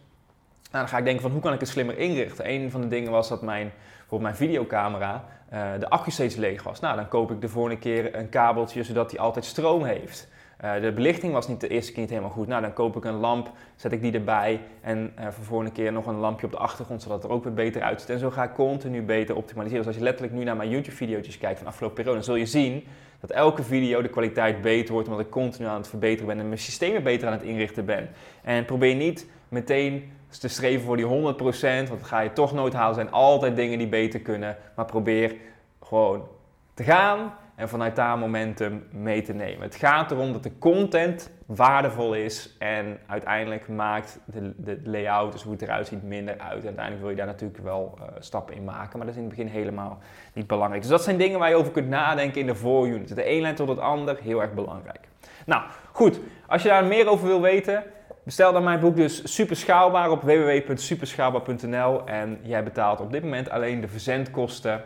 Nou, 0.72 0.84
dan 0.84 0.88
ga 0.88 0.98
ik 0.98 1.04
denken 1.04 1.22
van 1.22 1.30
hoe 1.30 1.40
kan 1.40 1.52
ik 1.52 1.60
het 1.60 1.68
slimmer 1.68 1.98
inrichten. 1.98 2.50
Een 2.50 2.70
van 2.70 2.80
de 2.80 2.88
dingen 2.88 3.10
was 3.10 3.28
dat 3.28 3.42
mijn, 3.42 3.72
bijvoorbeeld 3.98 4.22
mijn 4.22 4.34
videocamera, 4.34 5.24
uh, 5.52 5.70
de 5.78 5.90
accu 5.90 6.10
steeds 6.10 6.36
leeg 6.36 6.62
was. 6.62 6.80
Nou, 6.80 6.96
dan 6.96 7.08
koop 7.08 7.30
ik 7.30 7.40
de 7.40 7.48
volgende 7.48 7.78
keer 7.78 8.14
een 8.14 8.28
kabeltje 8.28 8.82
zodat 8.82 9.10
hij 9.10 9.20
altijd 9.20 9.44
stroom 9.44 9.84
heeft. 9.84 10.28
Uh, 10.64 10.80
de 10.80 10.92
belichting 10.92 11.32
was 11.32 11.48
niet 11.48 11.60
de 11.60 11.68
eerste 11.68 11.92
keer 11.92 12.00
niet 12.00 12.10
helemaal 12.10 12.30
goed. 12.30 12.46
Nou, 12.46 12.62
dan 12.62 12.72
koop 12.72 12.96
ik 12.96 13.04
een 13.04 13.14
lamp, 13.14 13.50
zet 13.76 13.92
ik 13.92 14.00
die 14.00 14.12
erbij 14.12 14.60
en 14.80 15.12
uh, 15.18 15.24
voor 15.30 15.44
volgende 15.44 15.72
keer 15.72 15.92
nog 15.92 16.06
een 16.06 16.18
lampje 16.18 16.46
op 16.46 16.52
de 16.52 16.58
achtergrond, 16.58 17.02
zodat 17.02 17.22
het 17.22 17.30
er 17.30 17.36
ook 17.36 17.44
weer 17.44 17.54
beter 17.54 17.82
uitziet. 17.82 18.10
En 18.10 18.18
zo 18.18 18.30
ga 18.30 18.42
ik 18.42 18.52
continu 18.52 19.02
beter 19.02 19.36
optimaliseren. 19.36 19.84
Dus 19.84 19.92
als 19.92 19.96
je 19.96 20.08
letterlijk 20.08 20.36
nu 20.36 20.44
naar 20.44 20.56
mijn 20.56 20.70
YouTube-video's 20.70 21.38
kijkt 21.38 21.58
van 21.58 21.66
afgelopen 21.66 21.96
periode, 21.96 22.18
dan 22.18 22.26
zul 22.26 22.36
je 22.36 22.46
zien 22.46 22.86
dat 23.20 23.30
elke 23.30 23.62
video 23.62 24.02
de 24.02 24.08
kwaliteit 24.08 24.62
beter 24.62 24.92
wordt, 24.92 25.08
omdat 25.08 25.24
ik 25.24 25.30
continu 25.30 25.68
aan 25.68 25.76
het 25.76 25.88
verbeteren 25.88 26.26
ben 26.26 26.38
en 26.38 26.46
mijn 26.46 26.58
systemen 26.58 27.02
beter 27.02 27.26
aan 27.26 27.32
het 27.32 27.42
inrichten 27.42 27.84
ben. 27.84 28.08
En 28.42 28.64
probeer 28.64 28.94
niet 28.94 29.26
meteen 29.48 30.12
te 30.38 30.48
streven 30.48 30.84
voor 30.84 30.96
die 30.96 31.06
100%, 31.06 31.08
want 31.10 31.88
dat 31.88 32.02
ga 32.02 32.20
je 32.20 32.32
toch 32.32 32.52
nooit 32.52 32.72
halen. 32.72 32.94
Zijn 32.94 33.10
altijd 33.10 33.56
dingen 33.56 33.78
die 33.78 33.88
beter 33.88 34.20
kunnen, 34.20 34.56
maar 34.76 34.84
probeer 34.84 35.36
gewoon 35.80 36.28
te 36.74 36.82
gaan 36.82 37.34
en 37.54 37.68
vanuit 37.68 37.96
daar 37.96 38.18
momentum 38.18 38.86
mee 38.90 39.22
te 39.22 39.32
nemen. 39.32 39.62
Het 39.62 39.74
gaat 39.74 40.10
erom 40.10 40.32
dat 40.32 40.42
de 40.42 40.58
content 40.58 41.30
waardevol 41.46 42.14
is 42.14 42.56
en 42.58 42.98
uiteindelijk 43.06 43.68
maakt 43.68 44.18
de, 44.24 44.52
de 44.56 44.80
layout, 44.84 45.32
dus 45.32 45.42
hoe 45.42 45.52
het 45.52 45.62
eruit 45.62 45.86
ziet, 45.86 46.02
minder 46.02 46.38
uit. 46.38 46.64
Uiteindelijk 46.64 47.00
wil 47.00 47.10
je 47.10 47.16
daar 47.16 47.26
natuurlijk 47.26 47.62
wel 47.62 47.98
uh, 47.98 48.04
stappen 48.18 48.54
in 48.54 48.64
maken, 48.64 48.98
maar 48.98 49.06
dat 49.06 49.16
is 49.16 49.22
in 49.22 49.28
het 49.28 49.36
begin 49.36 49.52
helemaal 49.52 49.98
niet 50.32 50.46
belangrijk. 50.46 50.82
Dus 50.82 50.90
dat 50.90 51.02
zijn 51.02 51.16
dingen 51.16 51.38
waar 51.38 51.48
je 51.48 51.56
over 51.56 51.72
kunt 51.72 51.88
nadenken 51.88 52.40
in 52.40 52.46
de 52.46 52.54
voorunit. 52.54 53.14
De 53.14 53.30
een 53.30 53.40
lijn 53.40 53.54
tot 53.54 53.68
het 53.68 53.78
ander, 53.78 54.18
heel 54.22 54.42
erg 54.42 54.52
belangrijk. 54.52 55.08
Nou, 55.46 55.62
goed. 55.92 56.20
Als 56.46 56.62
je 56.62 56.68
daar 56.68 56.84
meer 56.84 57.08
over 57.08 57.26
wil 57.26 57.40
weten, 57.40 57.84
bestel 58.22 58.52
dan 58.52 58.64
mijn 58.64 58.80
boek 58.80 58.96
dus 58.96 59.34
super 59.34 59.56
schaalbaar 59.56 60.10
op 60.10 60.22
www.superschaalbaar.nl 60.22 62.06
en 62.06 62.38
jij 62.42 62.64
betaalt 62.64 63.00
op 63.00 63.12
dit 63.12 63.22
moment 63.22 63.50
alleen 63.50 63.80
de 63.80 63.88
verzendkosten 63.88 64.82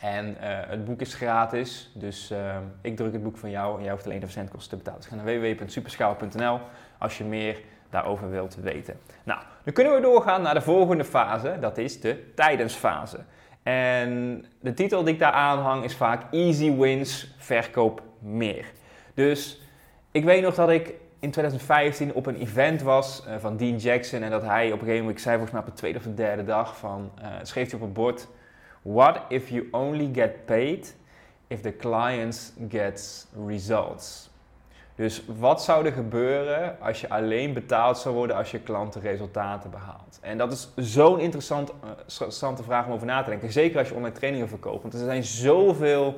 en 0.00 0.28
uh, 0.28 0.34
het 0.68 0.84
boek 0.84 1.00
is 1.00 1.14
gratis, 1.14 1.90
dus 1.94 2.30
uh, 2.30 2.56
ik 2.80 2.96
druk 2.96 3.12
het 3.12 3.22
boek 3.22 3.36
van 3.36 3.50
jou 3.50 3.76
en 3.76 3.82
jij 3.82 3.92
hoeft 3.92 4.04
alleen 4.04 4.20
de 4.20 4.26
verzendkosten 4.26 4.70
te 4.70 4.76
betalen. 4.76 5.00
Dus 5.00 5.08
ga 5.08 5.16
naar 5.16 5.56
www.superschaal.nl 5.56 6.60
als 6.98 7.18
je 7.18 7.24
meer 7.24 7.60
daarover 7.90 8.30
wilt 8.30 8.54
weten. 8.54 8.98
Nou, 9.24 9.40
dan 9.64 9.74
kunnen 9.74 9.94
we 9.94 10.00
doorgaan 10.00 10.42
naar 10.42 10.54
de 10.54 10.60
volgende 10.60 11.04
fase, 11.04 11.56
dat 11.60 11.78
is 11.78 12.00
de 12.00 12.32
tijdensfase. 12.34 13.18
En 13.62 14.44
de 14.60 14.74
titel 14.74 15.04
die 15.04 15.14
ik 15.14 15.20
daar 15.20 15.32
aanhang 15.32 15.84
is 15.84 15.96
vaak 15.96 16.22
Easy 16.30 16.76
Wins, 16.76 17.34
verkoop 17.38 18.02
meer. 18.18 18.66
Dus 19.14 19.60
ik 20.10 20.24
weet 20.24 20.42
nog 20.42 20.54
dat 20.54 20.70
ik 20.70 20.94
in 21.26 21.32
2015 21.32 22.14
op 22.14 22.26
een 22.26 22.40
event 22.40 22.82
was 22.82 23.24
uh, 23.28 23.34
van 23.38 23.56
Dean 23.56 23.76
Jackson 23.76 24.22
en 24.22 24.30
dat 24.30 24.42
hij 24.42 24.66
op 24.66 24.72
een 24.72 24.78
gegeven 24.78 24.98
moment, 24.98 25.16
ik 25.16 25.22
zei 25.22 25.36
volgens 25.36 25.52
mij 25.52 25.60
op 25.60 25.66
de 25.66 25.80
tweede 25.80 25.98
of 25.98 26.04
de 26.04 26.14
derde 26.14 26.44
dag, 26.44 26.76
van, 26.76 27.10
schreef 27.42 27.70
hij 27.70 27.80
op 27.80 27.84
het 27.84 27.92
bord 27.92 28.28
What 28.82 29.20
if 29.28 29.48
you 29.48 29.68
only 29.70 30.10
get 30.12 30.44
paid 30.44 30.96
if 31.46 31.60
the 31.60 31.76
client 31.76 32.52
gets 32.68 33.26
results? 33.46 34.30
Dus 34.94 35.22
wat 35.38 35.62
zou 35.62 35.86
er 35.86 35.92
gebeuren 35.92 36.80
als 36.80 37.00
je 37.00 37.08
alleen 37.08 37.52
betaald 37.52 37.98
zou 37.98 38.14
worden 38.14 38.36
als 38.36 38.50
je 38.50 38.60
klanten 38.60 39.00
resultaten 39.00 39.70
behaalt? 39.70 40.18
En 40.20 40.38
dat 40.38 40.52
is 40.52 40.68
zo'n 40.76 41.20
interessant, 41.20 41.70
uh, 41.70 41.90
interessante 42.00 42.62
vraag 42.62 42.86
om 42.86 42.92
over 42.92 43.06
na 43.06 43.22
te 43.22 43.30
denken. 43.30 43.52
Zeker 43.52 43.78
als 43.78 43.88
je 43.88 43.94
online 43.94 44.14
trainingen 44.14 44.48
verkoopt. 44.48 44.82
Want 44.82 44.94
er 44.94 45.00
zijn 45.00 45.24
zoveel 45.24 46.14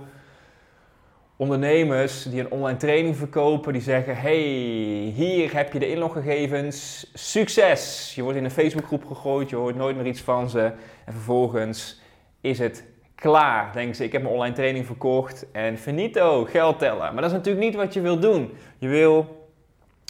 ondernemers 1.39 2.23
die 2.23 2.41
een 2.41 2.51
online 2.51 2.79
training 2.79 3.17
verkopen, 3.17 3.73
die 3.73 3.83
zeggen: 3.83 4.17
Hey, 4.17 4.43
hier 5.15 5.55
heb 5.55 5.73
je 5.73 5.79
de 5.79 5.91
inloggegevens, 5.91 7.07
succes! 7.15 8.13
Je 8.15 8.23
wordt 8.23 8.39
in 8.39 8.45
een 8.45 8.51
Facebookgroep 8.51 9.05
gegooid, 9.07 9.51
je 9.51 9.57
hoort 9.57 9.77
nooit 9.77 9.97
meer 9.97 10.07
iets 10.07 10.21
van 10.21 10.51
ze. 10.51 10.73
En 11.05 11.13
vervolgens 11.13 12.01
is 12.41 12.59
het 12.59 12.85
klaar. 13.15 13.73
Denken 13.73 13.95
ze, 13.95 14.05
ik 14.05 14.13
heb 14.13 14.23
mijn 14.23 14.35
online 14.35 14.55
training 14.55 14.87
verkocht 14.87 15.47
en 15.53 15.79
finito, 15.79 16.45
geld 16.45 16.79
tellen. 16.79 17.13
Maar 17.13 17.23
dat 17.23 17.31
is 17.31 17.37
natuurlijk 17.37 17.65
niet 17.65 17.75
wat 17.75 17.95
je 17.95 18.01
wil 18.01 18.19
doen. 18.19 18.53
Je 18.79 18.89
wil 18.89 19.47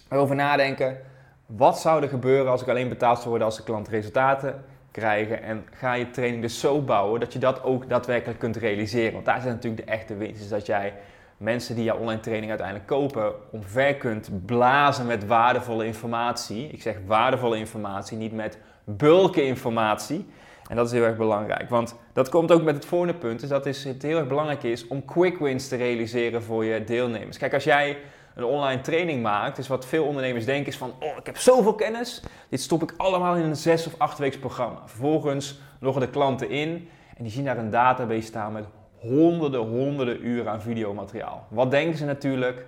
erover 0.09 0.37
nadenken, 0.37 1.01
wat 1.47 1.79
zou 1.79 2.03
er 2.03 2.09
gebeuren 2.09 2.51
als 2.51 2.63
ik 2.63 2.69
alleen 2.69 2.89
betaald 2.89 3.17
zou 3.17 3.29
worden 3.29 3.47
als 3.47 3.57
de 3.57 3.63
klant 3.63 3.89
resultaten 3.89 4.65
krijgen? 4.91 5.43
En 5.43 5.67
ga 5.71 5.93
je 5.93 6.11
training 6.11 6.43
dus 6.43 6.61
zo 6.61 6.81
bouwen 6.81 7.21
dat 7.21 7.33
je 7.33 7.39
dat 7.39 7.63
ook 7.63 7.89
daadwerkelijk 7.89 8.39
kunt 8.39 8.57
realiseren. 8.57 9.13
Want 9.13 9.25
daar 9.25 9.41
zit 9.41 9.51
natuurlijk 9.51 9.87
de 9.87 9.93
echte 9.93 10.17
winst. 10.17 10.41
Is 10.41 10.49
dat 10.49 10.67
jij 10.67 10.95
mensen 11.39 11.75
die 11.75 11.85
jouw 11.85 11.97
online 11.97 12.21
training 12.21 12.49
uiteindelijk 12.49 12.89
kopen, 12.89 13.33
omver 13.51 13.95
kunt 13.95 14.47
blazen 14.47 15.07
met 15.07 15.27
waardevolle 15.27 15.87
informatie. 15.87 16.69
Ik 16.69 16.83
zeg 16.83 16.97
waardevolle 17.07 17.57
informatie, 17.57 18.19
niet 18.19 18.33
met 18.33 18.59
bulken 18.85 19.47
informatie. 19.47 20.27
En 20.69 20.77
dat 20.77 20.87
is 20.87 20.93
heel 20.93 21.03
erg 21.03 21.17
belangrijk. 21.17 21.69
Want 21.69 21.95
dat 22.13 22.29
komt 22.29 22.53
ook 22.53 22.63
met 22.63 22.75
het 22.75 22.85
volgende 22.85 23.15
punt. 23.15 23.41
Dus 23.41 23.49
dat 23.49 23.67
is, 23.67 23.85
het 23.85 24.03
heel 24.03 24.19
erg 24.19 24.29
belangrijk 24.29 24.63
is 24.63 24.87
om 24.87 25.05
quick 25.05 25.39
wins 25.39 25.69
te 25.69 25.77
realiseren 25.77 26.43
voor 26.43 26.65
je 26.65 26.85
deelnemers. 26.85 27.39
Kijk, 27.39 27.55
als 27.55 27.65
jij 27.65 27.99
een 28.35 28.45
online 28.45 28.81
training 28.81 29.23
maakt, 29.23 29.57
dus 29.57 29.69
wat 29.69 29.87
veel 29.87 30.05
ondernemers 30.05 30.45
denken 30.45 30.67
is 30.67 30.79
van, 30.79 30.93
oh, 31.01 31.17
ik 31.17 31.27
heb 31.27 31.37
zoveel 31.37 31.75
kennis. 31.75 32.23
Dit 32.49 32.61
stop 32.61 32.83
ik 32.83 32.95
allemaal 32.97 33.37
in 33.37 33.45
een 33.45 33.57
zes 33.57 33.87
of 33.87 33.95
acht 33.99 34.19
weeks 34.19 34.39
programma. 34.39 34.83
Vervolgens 34.87 35.61
loggen 35.81 36.03
de 36.03 36.11
klanten 36.11 36.51
in 36.51 36.89
en 37.17 37.25
die 37.25 37.33
zien 37.33 37.45
daar 37.45 37.59
een 37.59 37.71
database 37.71 38.27
staan 38.27 38.53
met 38.53 38.65
honderden, 38.99 39.61
honderden 39.61 40.27
uren 40.27 40.53
aan 40.53 40.63
videomateriaal. 40.63 41.47
Wat 41.49 41.71
denken 41.71 41.99
ze 41.99 42.05
natuurlijk? 42.05 42.67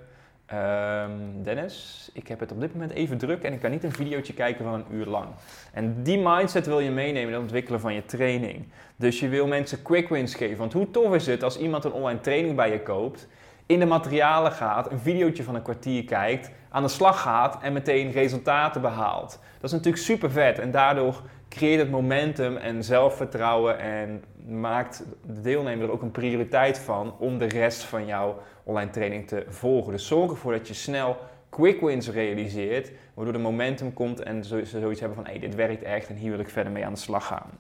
Um, 0.53 1.43
Dennis, 1.43 2.11
ik 2.13 2.29
heb 2.29 2.41
het 2.41 2.53
op 2.53 2.61
dit 2.61 2.73
moment 2.73 2.93
even 2.93 3.19
druk 3.19 3.43
en 3.43 3.53
ik 3.53 3.61
kan 3.61 3.71
niet 3.71 3.85
een 3.85 3.93
videootje 3.93 4.33
kijken 4.33 4.65
van 4.65 4.75
een 4.75 4.85
uur 4.91 5.07
lang. 5.07 5.27
En 5.73 6.03
die 6.03 6.19
mindset 6.19 6.67
wil 6.67 6.81
je 6.81 6.91
meenemen 6.91 7.29
in 7.29 7.33
het 7.33 7.43
ontwikkelen 7.43 7.81
van 7.81 7.95
je 7.95 8.05
training. 8.05 8.69
Dus 8.97 9.21
je 9.21 9.29
wil 9.29 9.47
mensen 9.47 9.83
quick 9.83 10.09
wins 10.09 10.35
geven. 10.35 10.57
Want 10.57 10.73
hoe 10.73 10.91
tof 10.91 11.15
is 11.15 11.27
het 11.27 11.43
als 11.43 11.59
iemand 11.59 11.85
een 11.85 11.93
online 11.93 12.21
training 12.21 12.57
bij 12.57 12.73
je 12.73 12.83
koopt, 12.83 13.29
in 13.67 13.79
de 13.79 13.87
materialen 13.87 14.53
gaat, 14.53 14.91
een 14.91 14.99
videootje 14.99 15.43
van 15.43 15.55
een 15.55 15.63
kwartier 15.63 16.05
kijkt, 16.05 16.51
aan 16.69 16.83
de 16.83 16.89
slag 16.89 17.21
gaat 17.21 17.63
en 17.63 17.73
meteen 17.73 18.13
resultaten 18.13 18.81
behaalt. 18.81 19.39
Dat 19.55 19.65
is 19.65 19.73
natuurlijk 19.73 20.03
super 20.03 20.31
vet 20.31 20.59
en 20.59 20.71
daardoor 20.71 21.23
creëert 21.51 21.81
het 21.81 21.91
momentum 21.91 22.57
en 22.57 22.85
zelfvertrouwen 22.85 23.79
en 23.79 24.25
maakt 24.49 25.05
de 25.35 25.41
deelnemer 25.41 25.85
er 25.85 25.93
ook 25.93 26.03
een 26.03 26.11
prioriteit 26.11 26.79
van 26.79 27.15
om 27.19 27.39
de 27.39 27.49
rest 27.49 27.83
van 27.83 28.07
jouw 28.07 28.39
online 28.65 28.91
training 28.91 29.29
te 29.29 29.45
volgen. 29.49 29.93
Dus 29.93 30.07
zorg 30.07 30.31
ervoor 30.31 30.53
dat 30.53 30.69
je 30.69 30.75
snel 30.75 31.17
quick 31.49 31.81
wins 31.81 32.09
realiseert, 32.11 32.93
waardoor 33.15 33.35
de 33.35 33.41
momentum 33.41 33.93
komt 33.93 34.23
en 34.23 34.45
ze 34.45 34.65
zoiets 34.65 35.01
hebben 35.01 35.19
van 35.19 35.27
hey, 35.27 35.39
dit 35.39 35.55
werkt 35.55 35.83
echt 35.83 36.09
en 36.09 36.17
hier 36.17 36.31
wil 36.31 36.41
ik 36.41 36.49
verder 36.49 36.73
mee 36.73 36.85
aan 36.85 36.93
de 36.93 36.99
slag 36.99 37.27
gaan. 37.27 37.51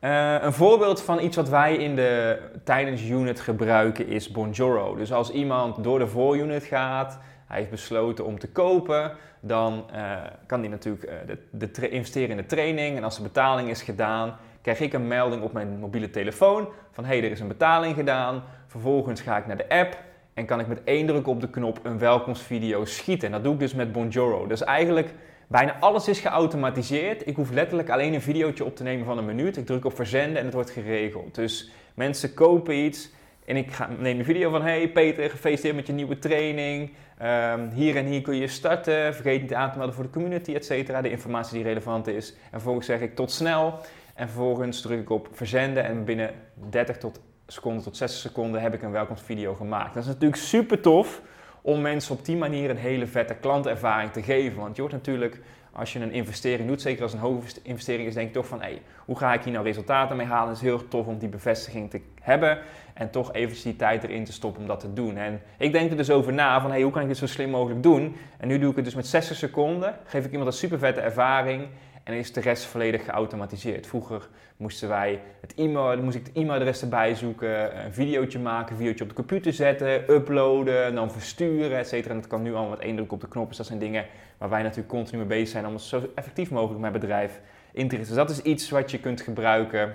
Uh, 0.00 0.36
een 0.40 0.52
voorbeeld 0.52 1.02
van 1.02 1.20
iets 1.20 1.36
wat 1.36 1.48
wij 1.48 1.76
in 1.76 1.96
de 1.96 2.38
tijdens 2.64 3.08
unit 3.08 3.40
gebruiken 3.40 4.06
is 4.06 4.30
Bonjoro. 4.30 4.94
Dus 4.94 5.12
als 5.12 5.30
iemand 5.30 5.84
door 5.84 5.98
de 5.98 6.06
voorunit 6.06 6.64
gaat, 6.64 7.18
hij 7.46 7.58
heeft 7.58 7.70
besloten 7.70 8.24
om 8.24 8.38
te 8.38 8.48
kopen, 8.48 9.12
dan 9.40 9.84
uh, 9.94 10.16
kan 10.46 10.60
hij 10.60 10.68
natuurlijk 10.68 11.04
uh, 11.04 11.36
de, 11.50 11.70
de 11.70 11.88
investeren 11.88 12.30
in 12.30 12.36
de 12.36 12.46
training. 12.46 12.96
En 12.96 13.04
als 13.04 13.16
de 13.16 13.22
betaling 13.22 13.68
is 13.68 13.82
gedaan, 13.82 14.36
krijg 14.62 14.80
ik 14.80 14.92
een 14.92 15.06
melding 15.06 15.42
op 15.42 15.52
mijn 15.52 15.78
mobiele 15.78 16.10
telefoon 16.10 16.68
van 16.92 17.04
hé, 17.04 17.16
hey, 17.16 17.24
er 17.24 17.30
is 17.30 17.40
een 17.40 17.48
betaling 17.48 17.94
gedaan. 17.94 18.42
Vervolgens 18.66 19.20
ga 19.20 19.36
ik 19.36 19.46
naar 19.46 19.56
de 19.56 19.68
app 19.68 19.98
en 20.34 20.46
kan 20.46 20.60
ik 20.60 20.66
met 20.66 20.84
één 20.84 21.06
druk 21.06 21.26
op 21.26 21.40
de 21.40 21.50
knop 21.50 21.80
een 21.82 21.98
welkomstvideo 21.98 22.84
schieten. 22.84 23.26
En 23.26 23.32
dat 23.32 23.44
doe 23.44 23.52
ik 23.52 23.58
dus 23.58 23.74
met 23.74 23.92
Bonjoro. 23.92 24.46
Dus 24.46 24.64
eigenlijk 24.64 25.14
bijna 25.46 25.76
alles 25.80 26.08
is 26.08 26.20
geautomatiseerd. 26.20 27.26
Ik 27.26 27.36
hoef 27.36 27.50
letterlijk 27.50 27.90
alleen 27.90 28.14
een 28.14 28.22
videootje 28.22 28.64
op 28.64 28.76
te 28.76 28.82
nemen 28.82 29.04
van 29.04 29.18
een 29.18 29.24
minuut. 29.24 29.56
Ik 29.56 29.66
druk 29.66 29.84
op 29.84 29.94
verzenden 29.94 30.38
en 30.38 30.44
het 30.44 30.54
wordt 30.54 30.70
geregeld. 30.70 31.34
Dus 31.34 31.70
mensen 31.94 32.34
kopen 32.34 32.74
iets 32.74 33.10
en 33.46 33.56
ik 33.56 33.78
neem 33.98 34.18
een 34.18 34.24
video 34.24 34.50
van 34.50 34.62
hey 34.62 34.88
Peter, 34.88 35.30
gefeliciteerd 35.30 35.74
met 35.74 35.86
je 35.86 35.92
nieuwe 35.92 36.18
training. 36.18 36.90
Um, 37.22 37.68
hier 37.68 37.96
en 37.96 38.06
hier 38.06 38.22
kun 38.22 38.36
je 38.36 38.48
starten. 38.48 39.14
Vergeet 39.14 39.40
niet 39.40 39.54
aan 39.54 39.70
te 39.70 39.76
melden 39.76 39.94
voor 39.94 40.04
de 40.04 40.10
community, 40.10 40.54
et 40.54 40.64
cetera. 40.64 41.02
De 41.02 41.10
informatie 41.10 41.54
die 41.54 41.62
relevant 41.62 42.06
is. 42.06 42.32
En 42.32 42.50
vervolgens 42.50 42.86
zeg 42.86 43.00
ik 43.00 43.14
tot 43.14 43.30
snel. 43.30 43.78
En 44.14 44.28
vervolgens 44.28 44.80
druk 44.80 45.00
ik 45.00 45.10
op 45.10 45.28
verzenden 45.32 45.84
en 45.84 46.04
binnen 46.04 46.30
30 46.70 46.98
tot 46.98 47.20
seconden 47.46 47.82
tot 47.82 47.96
60 47.96 48.20
seconden 48.20 48.60
heb 48.60 48.74
ik 48.74 48.82
een 48.82 48.90
welkomstvideo 48.90 49.54
gemaakt. 49.54 49.94
Dat 49.94 50.02
is 50.02 50.08
natuurlijk 50.08 50.42
super 50.42 50.80
tof 50.80 51.22
om 51.62 51.80
mensen 51.80 52.14
op 52.14 52.24
die 52.24 52.36
manier 52.36 52.70
een 52.70 52.76
hele 52.76 53.06
vette 53.06 53.34
klantervaring 53.34 54.12
te 54.12 54.22
geven. 54.22 54.60
Want 54.60 54.76
je 54.76 54.82
wordt 54.82 54.96
natuurlijk, 54.96 55.40
als 55.76 55.92
je 55.92 56.00
een 56.00 56.12
investering 56.12 56.68
doet, 56.68 56.80
zeker 56.80 57.02
als 57.02 57.12
een 57.12 57.18
hoge 57.18 57.46
investering 57.62 58.08
is, 58.08 58.14
denk 58.14 58.28
je 58.28 58.34
toch 58.34 58.46
van, 58.46 58.62
hé, 58.62 58.78
hoe 59.04 59.18
ga 59.18 59.34
ik 59.34 59.42
hier 59.42 59.52
nou 59.52 59.64
resultaten 59.64 60.16
mee 60.16 60.26
halen? 60.26 60.48
Het 60.48 60.56
is 60.56 60.62
heel 60.62 60.88
tof 60.88 61.06
om 61.06 61.18
die 61.18 61.28
bevestiging 61.28 61.90
te 61.90 62.00
hebben 62.20 62.58
en 62.94 63.10
toch 63.10 63.32
even 63.32 63.62
die 63.62 63.76
tijd 63.76 64.02
erin 64.04 64.24
te 64.24 64.32
stoppen 64.32 64.60
om 64.60 64.68
dat 64.68 64.80
te 64.80 64.92
doen. 64.92 65.16
En 65.16 65.40
ik 65.58 65.72
denk 65.72 65.90
er 65.90 65.96
dus 65.96 66.10
over 66.10 66.32
na 66.32 66.60
van, 66.60 66.72
hé, 66.72 66.82
hoe 66.82 66.92
kan 66.92 67.02
ik 67.02 67.08
dit 67.08 67.16
zo 67.16 67.26
slim 67.26 67.50
mogelijk 67.50 67.82
doen? 67.82 68.16
En 68.38 68.48
nu 68.48 68.58
doe 68.58 68.70
ik 68.70 68.76
het 68.76 68.84
dus 68.84 68.94
met 68.94 69.06
60 69.06 69.36
seconden, 69.36 69.94
geef 70.04 70.24
ik 70.24 70.30
iemand 70.30 70.50
een 70.50 70.58
super 70.58 70.78
vette 70.78 71.00
ervaring 71.00 71.66
en 72.06 72.14
is 72.14 72.32
de 72.32 72.40
rest 72.40 72.64
volledig 72.64 73.04
geautomatiseerd. 73.04 73.86
Vroeger 73.86 74.28
moesten 74.56 74.88
wij 74.88 75.20
het 75.40 75.54
e-mail, 75.54 76.02
moest 76.02 76.16
ik 76.16 76.26
het 76.26 76.36
e-mailadres 76.36 76.82
erbij 76.82 77.14
zoeken, 77.14 77.84
een 77.84 77.94
videootje 77.94 78.38
maken, 78.38 78.70
een 78.70 78.76
videootje 78.76 79.02
op 79.02 79.08
de 79.08 79.16
computer 79.16 79.52
zetten, 79.52 80.10
uploaden, 80.10 80.94
dan 80.94 81.10
versturen, 81.10 81.78
et 81.78 81.88
cetera. 81.88 82.14
En 82.14 82.20
dat 82.20 82.28
kan 82.28 82.42
nu 82.42 82.52
allemaal 82.52 82.70
met 82.70 82.78
één 82.78 82.96
druk 82.96 83.12
op 83.12 83.20
de 83.20 83.28
knop. 83.28 83.48
Dus 83.48 83.56
dat 83.56 83.66
zijn 83.66 83.78
dingen 83.78 84.06
waar 84.38 84.48
wij 84.48 84.62
natuurlijk 84.62 84.88
continu 84.88 85.18
mee 85.18 85.26
bezig 85.26 85.48
zijn 85.48 85.66
om 85.66 85.72
het 85.72 85.82
zo 85.82 86.10
effectief 86.14 86.50
mogelijk 86.50 86.80
met 86.80 86.92
bedrijf 86.92 87.40
in 87.72 87.88
te 87.88 87.96
richten. 87.96 88.14
Dus 88.14 88.26
dat 88.26 88.36
is 88.36 88.42
iets 88.42 88.70
wat 88.70 88.90
je 88.90 89.00
kunt 89.00 89.20
gebruiken 89.20 89.94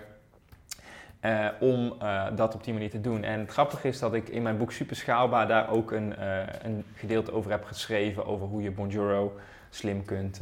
uh, 1.22 1.48
om 1.60 1.94
uh, 2.01 2.25
dat 2.36 2.56
op 2.56 2.63
die 2.63 2.74
manier 2.74 2.89
te 2.89 3.01
doen. 3.01 3.24
En 3.24 3.39
het 3.39 3.51
grappige 3.51 3.88
is 3.88 4.00
dat 4.00 4.13
ik 4.13 4.30
in 4.30 4.41
mijn 4.41 4.58
boek 4.58 4.72
Super 4.72 4.96
Schaalbaar 4.96 5.48
daar 5.48 5.70
ook 5.70 5.91
een, 5.91 6.15
uh, 6.20 6.39
een 6.62 6.86
gedeelte 6.96 7.34
over 7.34 7.51
heb 7.51 7.63
geschreven 7.63 8.25
over 8.25 8.48
hoe 8.48 8.62
je 8.62 8.72
Bonjoro 8.72 9.39
slim 9.70 10.06
kunt, 10.06 10.41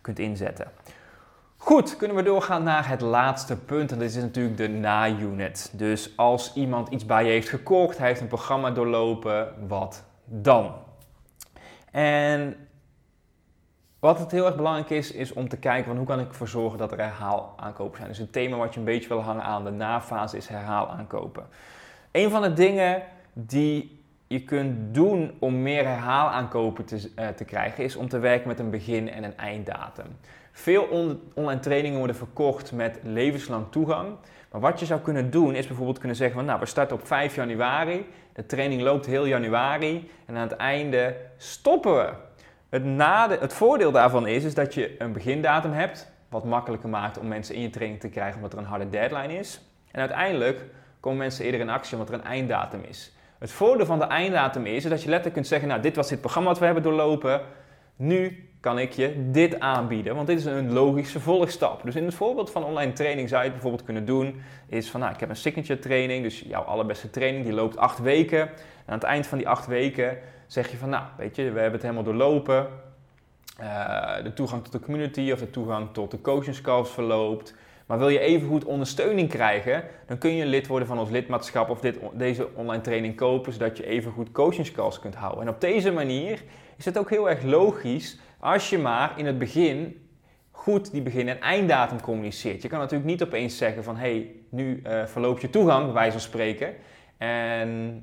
kunt 0.00 0.18
inzetten. 0.18 0.66
Goed, 1.56 1.96
kunnen 1.96 2.16
we 2.16 2.22
doorgaan 2.22 2.62
naar 2.62 2.88
het 2.88 3.00
laatste 3.00 3.56
punt. 3.56 3.92
En 3.92 3.98
dit 3.98 4.08
is 4.08 4.22
natuurlijk 4.22 4.56
de 4.56 4.68
na-unit. 4.68 5.70
Dus 5.72 6.16
als 6.16 6.54
iemand 6.54 6.88
iets 6.88 7.06
bij 7.06 7.24
je 7.24 7.30
heeft 7.30 7.48
gekocht, 7.48 7.98
hij 7.98 8.06
heeft 8.06 8.20
een 8.20 8.26
programma 8.26 8.70
doorlopen, 8.70 9.68
wat 9.68 10.04
dan? 10.24 10.74
En 11.90 12.68
wat 13.98 14.18
het 14.18 14.30
heel 14.30 14.46
erg 14.46 14.56
belangrijk 14.56 14.90
is, 14.90 15.12
is 15.12 15.32
om 15.32 15.48
te 15.48 15.58
kijken 15.58 15.86
van 15.86 15.96
hoe 15.96 16.06
kan 16.06 16.20
ik 16.20 16.28
ervoor 16.28 16.48
zorgen 16.48 16.78
dat 16.78 16.92
er 16.92 16.98
herhaalaankopen 16.98 17.96
zijn. 17.96 18.08
Dus 18.08 18.18
een 18.18 18.30
thema 18.30 18.56
wat 18.56 18.72
je 18.72 18.78
een 18.78 18.84
beetje 18.84 19.08
wil 19.08 19.22
hangen 19.22 19.42
aan 19.42 19.64
de 19.64 19.70
na-fase 19.70 20.36
is 20.36 20.48
herhaalaankopen. 20.48 21.46
Een 22.10 22.30
van 22.30 22.42
de 22.42 22.52
dingen 22.52 23.02
die 23.32 24.04
je 24.26 24.44
kunt 24.44 24.94
doen 24.94 25.36
om 25.38 25.62
meer 25.62 25.84
herhaalaankopen 25.84 26.84
te, 26.84 27.10
uh, 27.18 27.28
te 27.28 27.44
krijgen, 27.44 27.84
is 27.84 27.96
om 27.96 28.08
te 28.08 28.18
werken 28.18 28.48
met 28.48 28.58
een 28.58 28.70
begin- 28.70 29.10
en 29.10 29.24
een 29.24 29.36
einddatum. 29.36 30.06
Veel 30.58 30.84
online 31.34 31.60
trainingen 31.60 31.98
worden 31.98 32.16
verkocht 32.16 32.72
met 32.72 32.98
levenslang 33.02 33.66
toegang. 33.70 34.16
Maar 34.50 34.60
wat 34.60 34.80
je 34.80 34.86
zou 34.86 35.00
kunnen 35.00 35.30
doen, 35.30 35.54
is 35.54 35.66
bijvoorbeeld 35.66 35.98
kunnen 35.98 36.16
zeggen 36.16 36.36
van 36.36 36.44
nou, 36.44 36.60
we 36.60 36.66
starten 36.66 36.96
op 36.96 37.06
5 37.06 37.34
januari. 37.34 38.06
De 38.32 38.46
training 38.46 38.82
loopt 38.82 39.06
heel 39.06 39.26
januari 39.26 40.10
en 40.26 40.36
aan 40.36 40.48
het 40.48 40.56
einde 40.56 41.16
stoppen 41.36 41.94
we. 41.94 42.12
Het, 42.68 43.40
het 43.40 43.52
voordeel 43.52 43.92
daarvan 43.92 44.26
is, 44.26 44.44
is 44.44 44.54
dat 44.54 44.74
je 44.74 44.94
een 44.98 45.12
begindatum 45.12 45.72
hebt, 45.72 46.12
wat 46.28 46.44
makkelijker 46.44 46.88
maakt 46.88 47.18
om 47.18 47.28
mensen 47.28 47.54
in 47.54 47.60
je 47.60 47.70
training 47.70 48.00
te 48.00 48.08
krijgen 48.08 48.36
omdat 48.36 48.52
er 48.52 48.58
een 48.58 48.64
harde 48.64 48.88
deadline 48.88 49.38
is. 49.38 49.60
En 49.90 50.00
uiteindelijk 50.00 50.64
komen 51.00 51.18
mensen 51.18 51.44
eerder 51.44 51.60
in 51.60 51.68
actie 51.68 51.96
omdat 51.98 52.14
er 52.14 52.20
een 52.20 52.26
einddatum 52.26 52.80
is. 52.88 53.12
Het 53.38 53.50
voordeel 53.50 53.86
van 53.86 53.98
de 53.98 54.04
einddatum 54.04 54.66
is, 54.66 54.84
is 54.84 54.90
dat 54.90 55.02
je 55.02 55.08
letterlijk 55.08 55.34
kunt 55.34 55.46
zeggen, 55.46 55.68
nou 55.68 55.80
dit 55.80 55.96
was 55.96 56.08
dit 56.08 56.20
programma 56.20 56.48
wat 56.48 56.58
we 56.58 56.64
hebben 56.64 56.82
doorlopen, 56.82 57.40
nu 57.96 58.48
kan 58.66 58.78
ik 58.78 58.92
je 58.92 59.30
dit 59.30 59.60
aanbieden, 59.60 60.14
want 60.14 60.26
dit 60.26 60.38
is 60.38 60.44
een 60.44 60.72
logische 60.72 61.20
volgstap. 61.20 61.82
Dus 61.82 61.96
in 61.96 62.04
het 62.04 62.14
voorbeeld 62.14 62.50
van 62.50 62.64
online 62.64 62.92
training 62.92 63.28
zou 63.28 63.40
je 63.40 63.44
het 63.44 63.52
bijvoorbeeld 63.52 63.84
kunnen 63.84 64.04
doen, 64.04 64.42
is 64.66 64.90
van 64.90 65.00
nou 65.00 65.12
ik 65.12 65.20
heb 65.20 65.28
een 65.28 65.36
signature 65.36 65.78
training, 65.78 66.22
dus 66.22 66.40
jouw 66.40 66.62
allerbeste 66.62 67.10
training, 67.10 67.44
die 67.44 67.52
loopt 67.52 67.76
acht 67.76 67.98
weken. 67.98 68.40
En 68.40 68.48
aan 68.86 68.94
het 68.94 69.02
eind 69.02 69.26
van 69.26 69.38
die 69.38 69.48
acht 69.48 69.66
weken 69.66 70.18
zeg 70.46 70.70
je 70.70 70.76
van 70.76 70.88
nou 70.88 71.04
weet 71.16 71.36
je, 71.36 71.42
we 71.42 71.60
hebben 71.60 71.72
het 71.72 71.82
helemaal 71.82 72.02
doorlopen. 72.02 72.66
Uh, 73.60 74.22
de 74.22 74.32
toegang 74.32 74.62
tot 74.62 74.72
de 74.72 74.80
community 74.80 75.30
of 75.32 75.38
de 75.38 75.50
toegang 75.50 75.88
tot 75.92 76.10
de 76.10 76.20
coaching 76.20 76.60
calls 76.60 76.90
verloopt. 76.90 77.54
Maar 77.86 77.98
wil 77.98 78.08
je 78.08 78.18
even 78.18 78.48
goed 78.48 78.64
ondersteuning 78.64 79.28
krijgen, 79.28 79.84
dan 80.06 80.18
kun 80.18 80.34
je 80.34 80.46
lid 80.46 80.66
worden 80.66 80.88
van 80.88 80.98
ons 80.98 81.10
lidmaatschap 81.10 81.70
of 81.70 81.80
dit, 81.80 81.98
deze 82.12 82.48
online 82.54 82.82
training 82.82 83.16
kopen, 83.16 83.52
zodat 83.52 83.76
je 83.76 83.86
even 83.86 84.12
goed 84.12 84.32
coachingscalls 84.32 85.00
kunt 85.00 85.14
houden. 85.14 85.42
En 85.42 85.48
op 85.48 85.60
deze 85.60 85.92
manier 85.92 86.42
is 86.76 86.84
het 86.84 86.98
ook 86.98 87.10
heel 87.10 87.30
erg 87.30 87.42
logisch 87.42 88.18
als 88.38 88.70
je 88.70 88.78
maar 88.78 89.12
in 89.16 89.26
het 89.26 89.38
begin 89.38 90.06
goed 90.50 90.90
die 90.90 91.02
begin- 91.02 91.28
en 91.28 91.40
einddatum 91.40 92.00
communiceert. 92.00 92.62
Je 92.62 92.68
kan 92.68 92.78
natuurlijk 92.78 93.10
niet 93.10 93.22
opeens 93.22 93.56
zeggen 93.56 93.84
van 93.84 93.96
hey, 93.96 94.30
nu 94.48 94.82
uh, 94.86 95.04
verloopt 95.04 95.40
je 95.40 95.50
toegang, 95.50 96.12
van 96.12 96.20
spreken. 96.20 96.74
En 97.16 98.02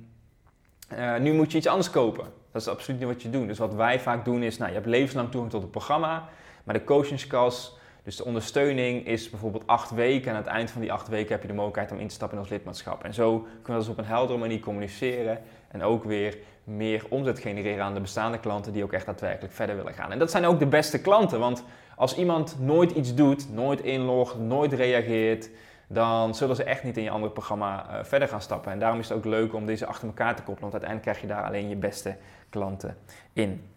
uh, 0.98 1.18
nu 1.18 1.34
moet 1.34 1.52
je 1.52 1.58
iets 1.58 1.68
anders 1.68 1.90
kopen. 1.90 2.26
Dat 2.52 2.62
is 2.62 2.68
absoluut 2.68 3.00
niet 3.00 3.10
wat 3.10 3.22
je 3.22 3.30
doet. 3.30 3.48
Dus 3.48 3.58
wat 3.58 3.74
wij 3.74 4.00
vaak 4.00 4.26
doen 4.26 4.44
is, 4.44 4.58
nou, 4.58 4.70
je 4.70 4.76
hebt 4.76 4.88
levenslang 4.88 5.32
toegang 5.32 5.52
tot 5.52 5.62
het 5.62 5.72
programma, 5.72 6.30
maar 6.64 6.74
de 6.74 6.84
coachingscalls 6.84 7.78
dus 8.04 8.16
de 8.16 8.26
ondersteuning 8.26 9.08
is 9.08 9.30
bijvoorbeeld 9.30 9.68
acht 9.68 9.92
weken. 9.92 10.30
En 10.30 10.36
aan 10.36 10.44
het 10.44 10.52
eind 10.52 10.72
van 10.72 10.82
die 10.82 10.92
acht 10.92 11.08
weken 11.08 11.32
heb 11.32 11.42
je 11.42 11.48
de 11.48 11.54
mogelijkheid 11.54 11.92
om 11.92 12.00
in 12.00 12.08
te 12.08 12.14
stappen 12.14 12.38
in 12.38 12.44
ons 12.44 12.54
lidmaatschap. 12.54 13.04
En 13.04 13.14
zo 13.14 13.40
kunnen 13.40 13.82
we 13.82 13.88
dus 13.88 13.88
op 13.88 13.98
een 13.98 14.12
heldere 14.12 14.40
manier 14.40 14.60
communiceren. 14.60 15.42
En 15.68 15.84
ook 15.84 16.04
weer 16.04 16.38
meer 16.64 17.06
omzet 17.10 17.40
genereren 17.40 17.86
aan 17.86 17.94
de 17.94 18.00
bestaande 18.00 18.40
klanten 18.40 18.74
die 18.74 18.84
ook 18.84 18.94
echt 18.94 19.06
daadwerkelijk 19.06 19.54
verder 19.54 19.76
willen 19.76 19.94
gaan. 19.94 20.12
En 20.12 20.20
dat 20.20 20.32
zijn 20.32 20.46
ook 20.46 20.60
de 20.60 20.66
beste 20.66 21.02
klanten. 21.02 21.40
Want 21.40 21.64
als 21.96 22.16
iemand 22.16 22.56
nooit 22.60 22.92
iets 22.92 23.16
doet, 23.16 23.54
nooit 23.54 23.82
inlogt, 23.82 24.40
nooit 24.40 24.74
reageert, 24.74 25.50
dan 25.88 26.36
zullen 26.36 26.56
ze 26.56 26.64
echt 26.64 26.84
niet 26.84 26.98
in 26.98 27.04
je 27.04 27.10
andere 27.10 27.34
programma 27.34 27.86
uh, 27.90 28.04
verder 28.04 28.28
gaan 28.28 28.42
stappen. 28.42 28.72
En 28.72 28.80
daarom 28.80 29.00
is 29.00 29.10
het 29.10 29.18
ook 29.18 29.26
leuk 29.26 29.54
om 29.54 29.66
deze 29.66 29.86
achter 29.86 30.08
elkaar 30.08 30.36
te 30.36 30.44
koppelen. 30.44 30.72
Want 30.72 30.84
uiteindelijk 30.84 31.12
krijg 31.12 31.22
je 31.22 31.28
daar 31.28 31.48
alleen 31.48 31.70
je 31.70 31.76
beste 31.76 32.16
klanten 32.50 32.98
in. 33.34 33.73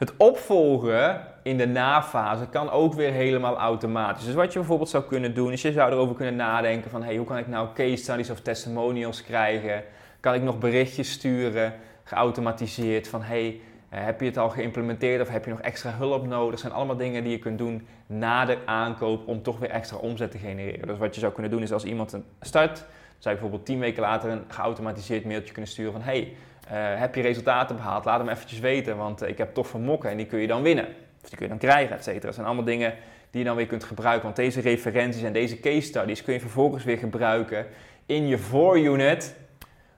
Het 0.00 0.12
opvolgen 0.16 1.20
in 1.42 1.56
de 1.56 1.66
nafase 1.66 2.46
kan 2.46 2.70
ook 2.70 2.94
weer 2.94 3.12
helemaal 3.12 3.56
automatisch. 3.56 4.24
Dus 4.24 4.34
wat 4.34 4.52
je 4.52 4.58
bijvoorbeeld 4.58 4.88
zou 4.88 5.04
kunnen 5.04 5.34
doen, 5.34 5.52
is 5.52 5.62
je 5.62 5.72
zou 5.72 5.92
erover 5.92 6.14
kunnen 6.14 6.36
nadenken 6.36 6.90
van 6.90 7.02
hey, 7.02 7.16
hoe 7.16 7.26
kan 7.26 7.38
ik 7.38 7.46
nou 7.46 7.68
case 7.74 7.96
studies 7.96 8.30
of 8.30 8.40
testimonials 8.40 9.22
krijgen? 9.22 9.84
Kan 10.20 10.34
ik 10.34 10.42
nog 10.42 10.58
berichtjes 10.58 11.10
sturen, 11.10 11.74
geautomatiseerd 12.04 13.08
van 13.08 13.22
hey, 13.22 13.60
eh, 13.88 14.04
heb 14.04 14.20
je 14.20 14.26
het 14.26 14.38
al 14.38 14.50
geïmplementeerd 14.50 15.20
of 15.20 15.28
heb 15.28 15.44
je 15.44 15.50
nog 15.50 15.60
extra 15.60 15.90
hulp 15.90 16.26
nodig? 16.26 16.50
Dat 16.50 16.60
zijn 16.60 16.72
allemaal 16.72 16.96
dingen 16.96 17.22
die 17.22 17.32
je 17.32 17.38
kunt 17.38 17.58
doen 17.58 17.86
na 18.06 18.44
de 18.44 18.58
aankoop 18.64 19.28
om 19.28 19.42
toch 19.42 19.58
weer 19.58 19.70
extra 19.70 19.96
omzet 19.96 20.30
te 20.30 20.38
genereren. 20.38 20.86
Dus 20.86 20.98
wat 20.98 21.14
je 21.14 21.20
zou 21.20 21.32
kunnen 21.32 21.50
doen 21.50 21.62
is 21.62 21.72
als 21.72 21.84
iemand 21.84 22.12
een 22.12 22.24
start, 22.40 22.76
zou 23.18 23.34
je 23.34 23.40
bijvoorbeeld 23.40 23.66
tien 23.66 23.78
weken 23.78 24.02
later 24.02 24.30
een 24.30 24.44
geautomatiseerd 24.48 25.24
mailtje 25.24 25.52
kunnen 25.52 25.70
sturen 25.70 25.92
van 25.92 26.02
hey, 26.02 26.32
heb 26.76 27.14
je 27.14 27.22
resultaten 27.22 27.76
behaald? 27.76 28.04
Laat 28.04 28.18
hem 28.18 28.28
eventjes 28.28 28.60
weten, 28.60 28.96
want 28.96 29.22
uh, 29.22 29.28
ik 29.28 29.38
heb 29.38 29.54
toch 29.54 29.66
vermokken 29.66 30.10
en 30.10 30.16
die 30.16 30.26
kun 30.26 30.38
je 30.38 30.46
dan 30.46 30.62
winnen. 30.62 30.86
Of 31.22 31.28
die 31.28 31.36
kun 31.36 31.46
je 31.46 31.48
dan 31.48 31.58
krijgen, 31.58 31.96
et 31.96 32.04
cetera. 32.04 32.24
Dat 32.24 32.34
zijn 32.34 32.46
allemaal 32.46 32.64
dingen 32.64 32.94
die 33.30 33.40
je 33.40 33.46
dan 33.46 33.56
weer 33.56 33.66
kunt 33.66 33.84
gebruiken. 33.84 34.22
Want 34.22 34.36
deze 34.36 34.60
referenties 34.60 35.22
en 35.22 35.32
deze 35.32 35.60
case 35.60 35.80
studies 35.80 36.22
kun 36.22 36.32
je 36.32 36.40
vervolgens 36.40 36.84
weer 36.84 36.98
gebruiken 36.98 37.66
in 38.06 38.26
je 38.26 38.38
voor-unit 38.38 39.36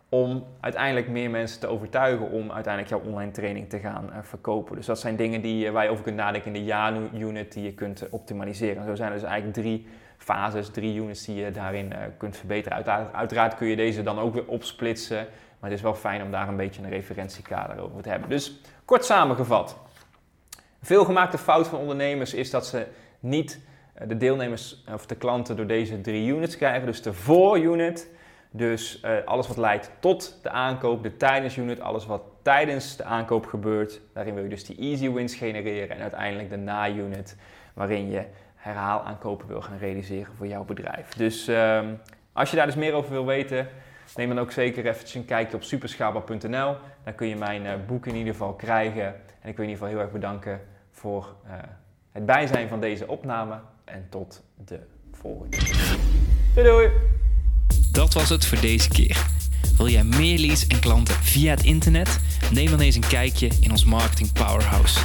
om 0.09 0.45
uiteindelijk 0.61 1.09
meer 1.09 1.31
mensen 1.31 1.61
te 1.61 1.67
overtuigen 1.67 2.31
om 2.31 2.53
uiteindelijk 2.53 2.95
jouw 2.95 3.13
online 3.13 3.31
training 3.31 3.69
te 3.69 3.79
gaan 3.79 4.11
uh, 4.11 4.17
verkopen. 4.23 4.77
Dus 4.77 4.87
dat 4.87 5.01
zijn 5.01 5.17
dingen 5.17 5.41
die, 5.41 5.71
waar 5.71 5.85
je 5.85 5.91
over 5.91 6.05
kunt 6.05 6.17
nadenken 6.17 6.55
in 6.55 6.61
de 6.61 6.65
ja-unit 6.65 7.53
die 7.53 7.65
je 7.65 7.73
kunt 7.73 8.09
optimaliseren. 8.11 8.85
zo 8.85 8.95
zijn 8.95 9.09
er 9.13 9.19
dus 9.19 9.29
eigenlijk 9.29 9.55
drie 9.55 9.87
fases, 10.19 10.71
drie 10.71 11.01
units 11.01 11.25
die 11.25 11.45
je 11.45 11.51
daarin 11.51 11.93
kunt 12.17 12.37
verbeteren. 12.37 13.13
Uiteraard 13.13 13.55
kun 13.55 13.67
je 13.67 13.77
deze 13.77 14.03
dan 14.03 14.19
ook 14.19 14.35
weer 14.35 14.47
opsplitsen 14.47 15.27
maar 15.62 15.70
het 15.70 15.79
is 15.79 15.85
wel 15.85 15.94
fijn 15.94 16.22
om 16.22 16.31
daar 16.31 16.48
een 16.48 16.57
beetje 16.57 16.83
een 16.83 16.88
referentiekader 16.88 17.81
over 17.83 18.03
te 18.03 18.09
hebben. 18.09 18.29
Dus 18.29 18.61
kort 18.85 19.05
samengevat. 19.05 19.77
Veel 20.81 21.05
gemaakte 21.05 21.38
fout 21.38 21.68
van 21.68 21.79
ondernemers 21.79 22.35
is 22.35 22.51
dat 22.51 22.66
ze 22.66 22.87
niet 23.20 23.61
eh, 23.94 24.09
de 24.09 24.16
deelnemers 24.16 24.85
of 24.92 25.07
de 25.07 25.14
klanten 25.14 25.57
door 25.57 25.66
deze 25.66 26.01
drie 26.01 26.33
units 26.33 26.57
krijgen. 26.57 26.87
Dus 26.87 27.03
de 27.03 27.12
voor-unit, 27.12 28.11
dus 28.51 29.03
uh, 29.05 29.11
alles 29.25 29.48
wat 29.48 29.57
leidt 29.57 29.90
tot 30.01 30.38
de 30.42 30.51
aankoop, 30.51 31.03
de 31.03 31.16
tijdens-unit, 31.16 31.81
alles 31.81 32.07
wat 32.07 32.22
tijdens 32.42 32.96
de 32.96 33.05
aankoop 33.05 33.46
gebeurt. 33.46 34.01
Daarin 34.12 34.35
wil 34.35 34.42
je 34.42 34.48
dus 34.48 34.64
die 34.64 34.79
easy 34.79 35.11
wins 35.11 35.35
genereren 35.35 35.96
en 35.96 36.03
uiteindelijk 36.03 36.51
de 36.51 36.57
na-unit, 36.57 37.37
waarin 37.75 38.11
je 38.11 38.25
herhaalaankopen 38.55 39.48
wil 39.48 39.62
gaan 39.62 39.79
realiseren 39.79 40.35
voor 40.37 40.46
jouw 40.46 40.64
bedrijf. 40.64 41.09
Dus 41.09 41.48
um, 41.48 42.01
als 42.33 42.51
je 42.51 42.57
daar 42.57 42.66
dus 42.66 42.75
meer 42.75 42.92
over 42.92 43.11
wil 43.11 43.27
weten, 43.27 43.68
Neem 44.16 44.29
dan 44.29 44.38
ook 44.38 44.53
zeker 44.53 44.87
eventjes 44.87 45.14
een 45.14 45.25
kijkje 45.25 45.57
op 45.57 45.62
superschaalbaar.nl. 45.62 46.77
Dan 47.05 47.14
kun 47.14 47.27
je 47.27 47.37
mijn 47.37 47.64
uh, 47.64 47.72
boek 47.87 48.07
in 48.07 48.14
ieder 48.14 48.33
geval 48.33 48.53
krijgen. 48.53 49.07
En 49.40 49.48
ik 49.48 49.57
wil 49.57 49.64
in 49.64 49.70
ieder 49.70 49.72
geval 49.72 49.88
heel 49.88 50.01
erg 50.01 50.12
bedanken 50.12 50.61
voor 50.90 51.35
uh, 51.46 51.53
het 52.12 52.27
bijzijn 52.27 52.68
van 52.68 52.81
deze 52.81 53.09
opname. 53.09 53.59
En 53.85 54.07
tot 54.11 54.42
de 54.64 54.81
volgende. 55.12 55.57
Doei 56.55 56.66
doei! 56.66 56.88
Dat 57.92 58.12
was 58.12 58.29
het 58.29 58.46
voor 58.46 58.61
deze 58.61 58.88
keer. 58.88 59.27
Wil 59.77 59.88
jij 59.88 60.05
meer 60.05 60.38
leads 60.38 60.66
en 60.66 60.81
klanten 60.81 61.14
via 61.14 61.51
het 61.51 61.64
internet? 61.64 62.20
Neem 62.51 62.70
dan 62.70 62.81
eens 62.81 62.94
een 62.94 63.09
kijkje 63.09 63.51
in 63.61 63.70
ons 63.70 63.85
Marketing 63.85 64.33
Powerhouse. 64.33 65.01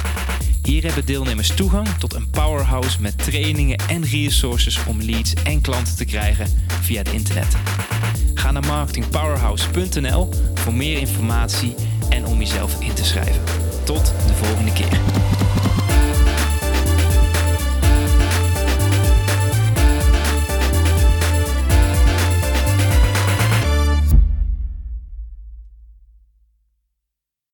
Hier 0.62 0.84
hebben 0.84 1.06
deelnemers 1.06 1.54
toegang 1.54 1.88
tot 1.88 2.14
een 2.14 2.30
powerhouse 2.30 3.00
met 3.02 3.18
trainingen 3.18 3.78
en 3.88 4.04
resources 4.04 4.84
om 4.84 5.02
leads 5.02 5.34
en 5.34 5.60
klanten 5.60 5.96
te 5.96 6.04
krijgen 6.04 6.46
via 6.80 6.98
het 6.98 7.12
internet. 7.12 7.56
Ga 8.38 8.50
naar 8.50 8.66
marketingpowerhouse.nl 8.66 10.28
voor 10.54 10.74
meer 10.74 10.98
informatie 10.98 11.74
en 12.08 12.26
om 12.26 12.38
jezelf 12.38 12.80
in 12.80 12.94
te 12.94 13.04
schrijven. 13.04 13.42
Tot 13.84 14.12
de 14.26 14.34
volgende 14.34 14.72
keer. 14.72 15.17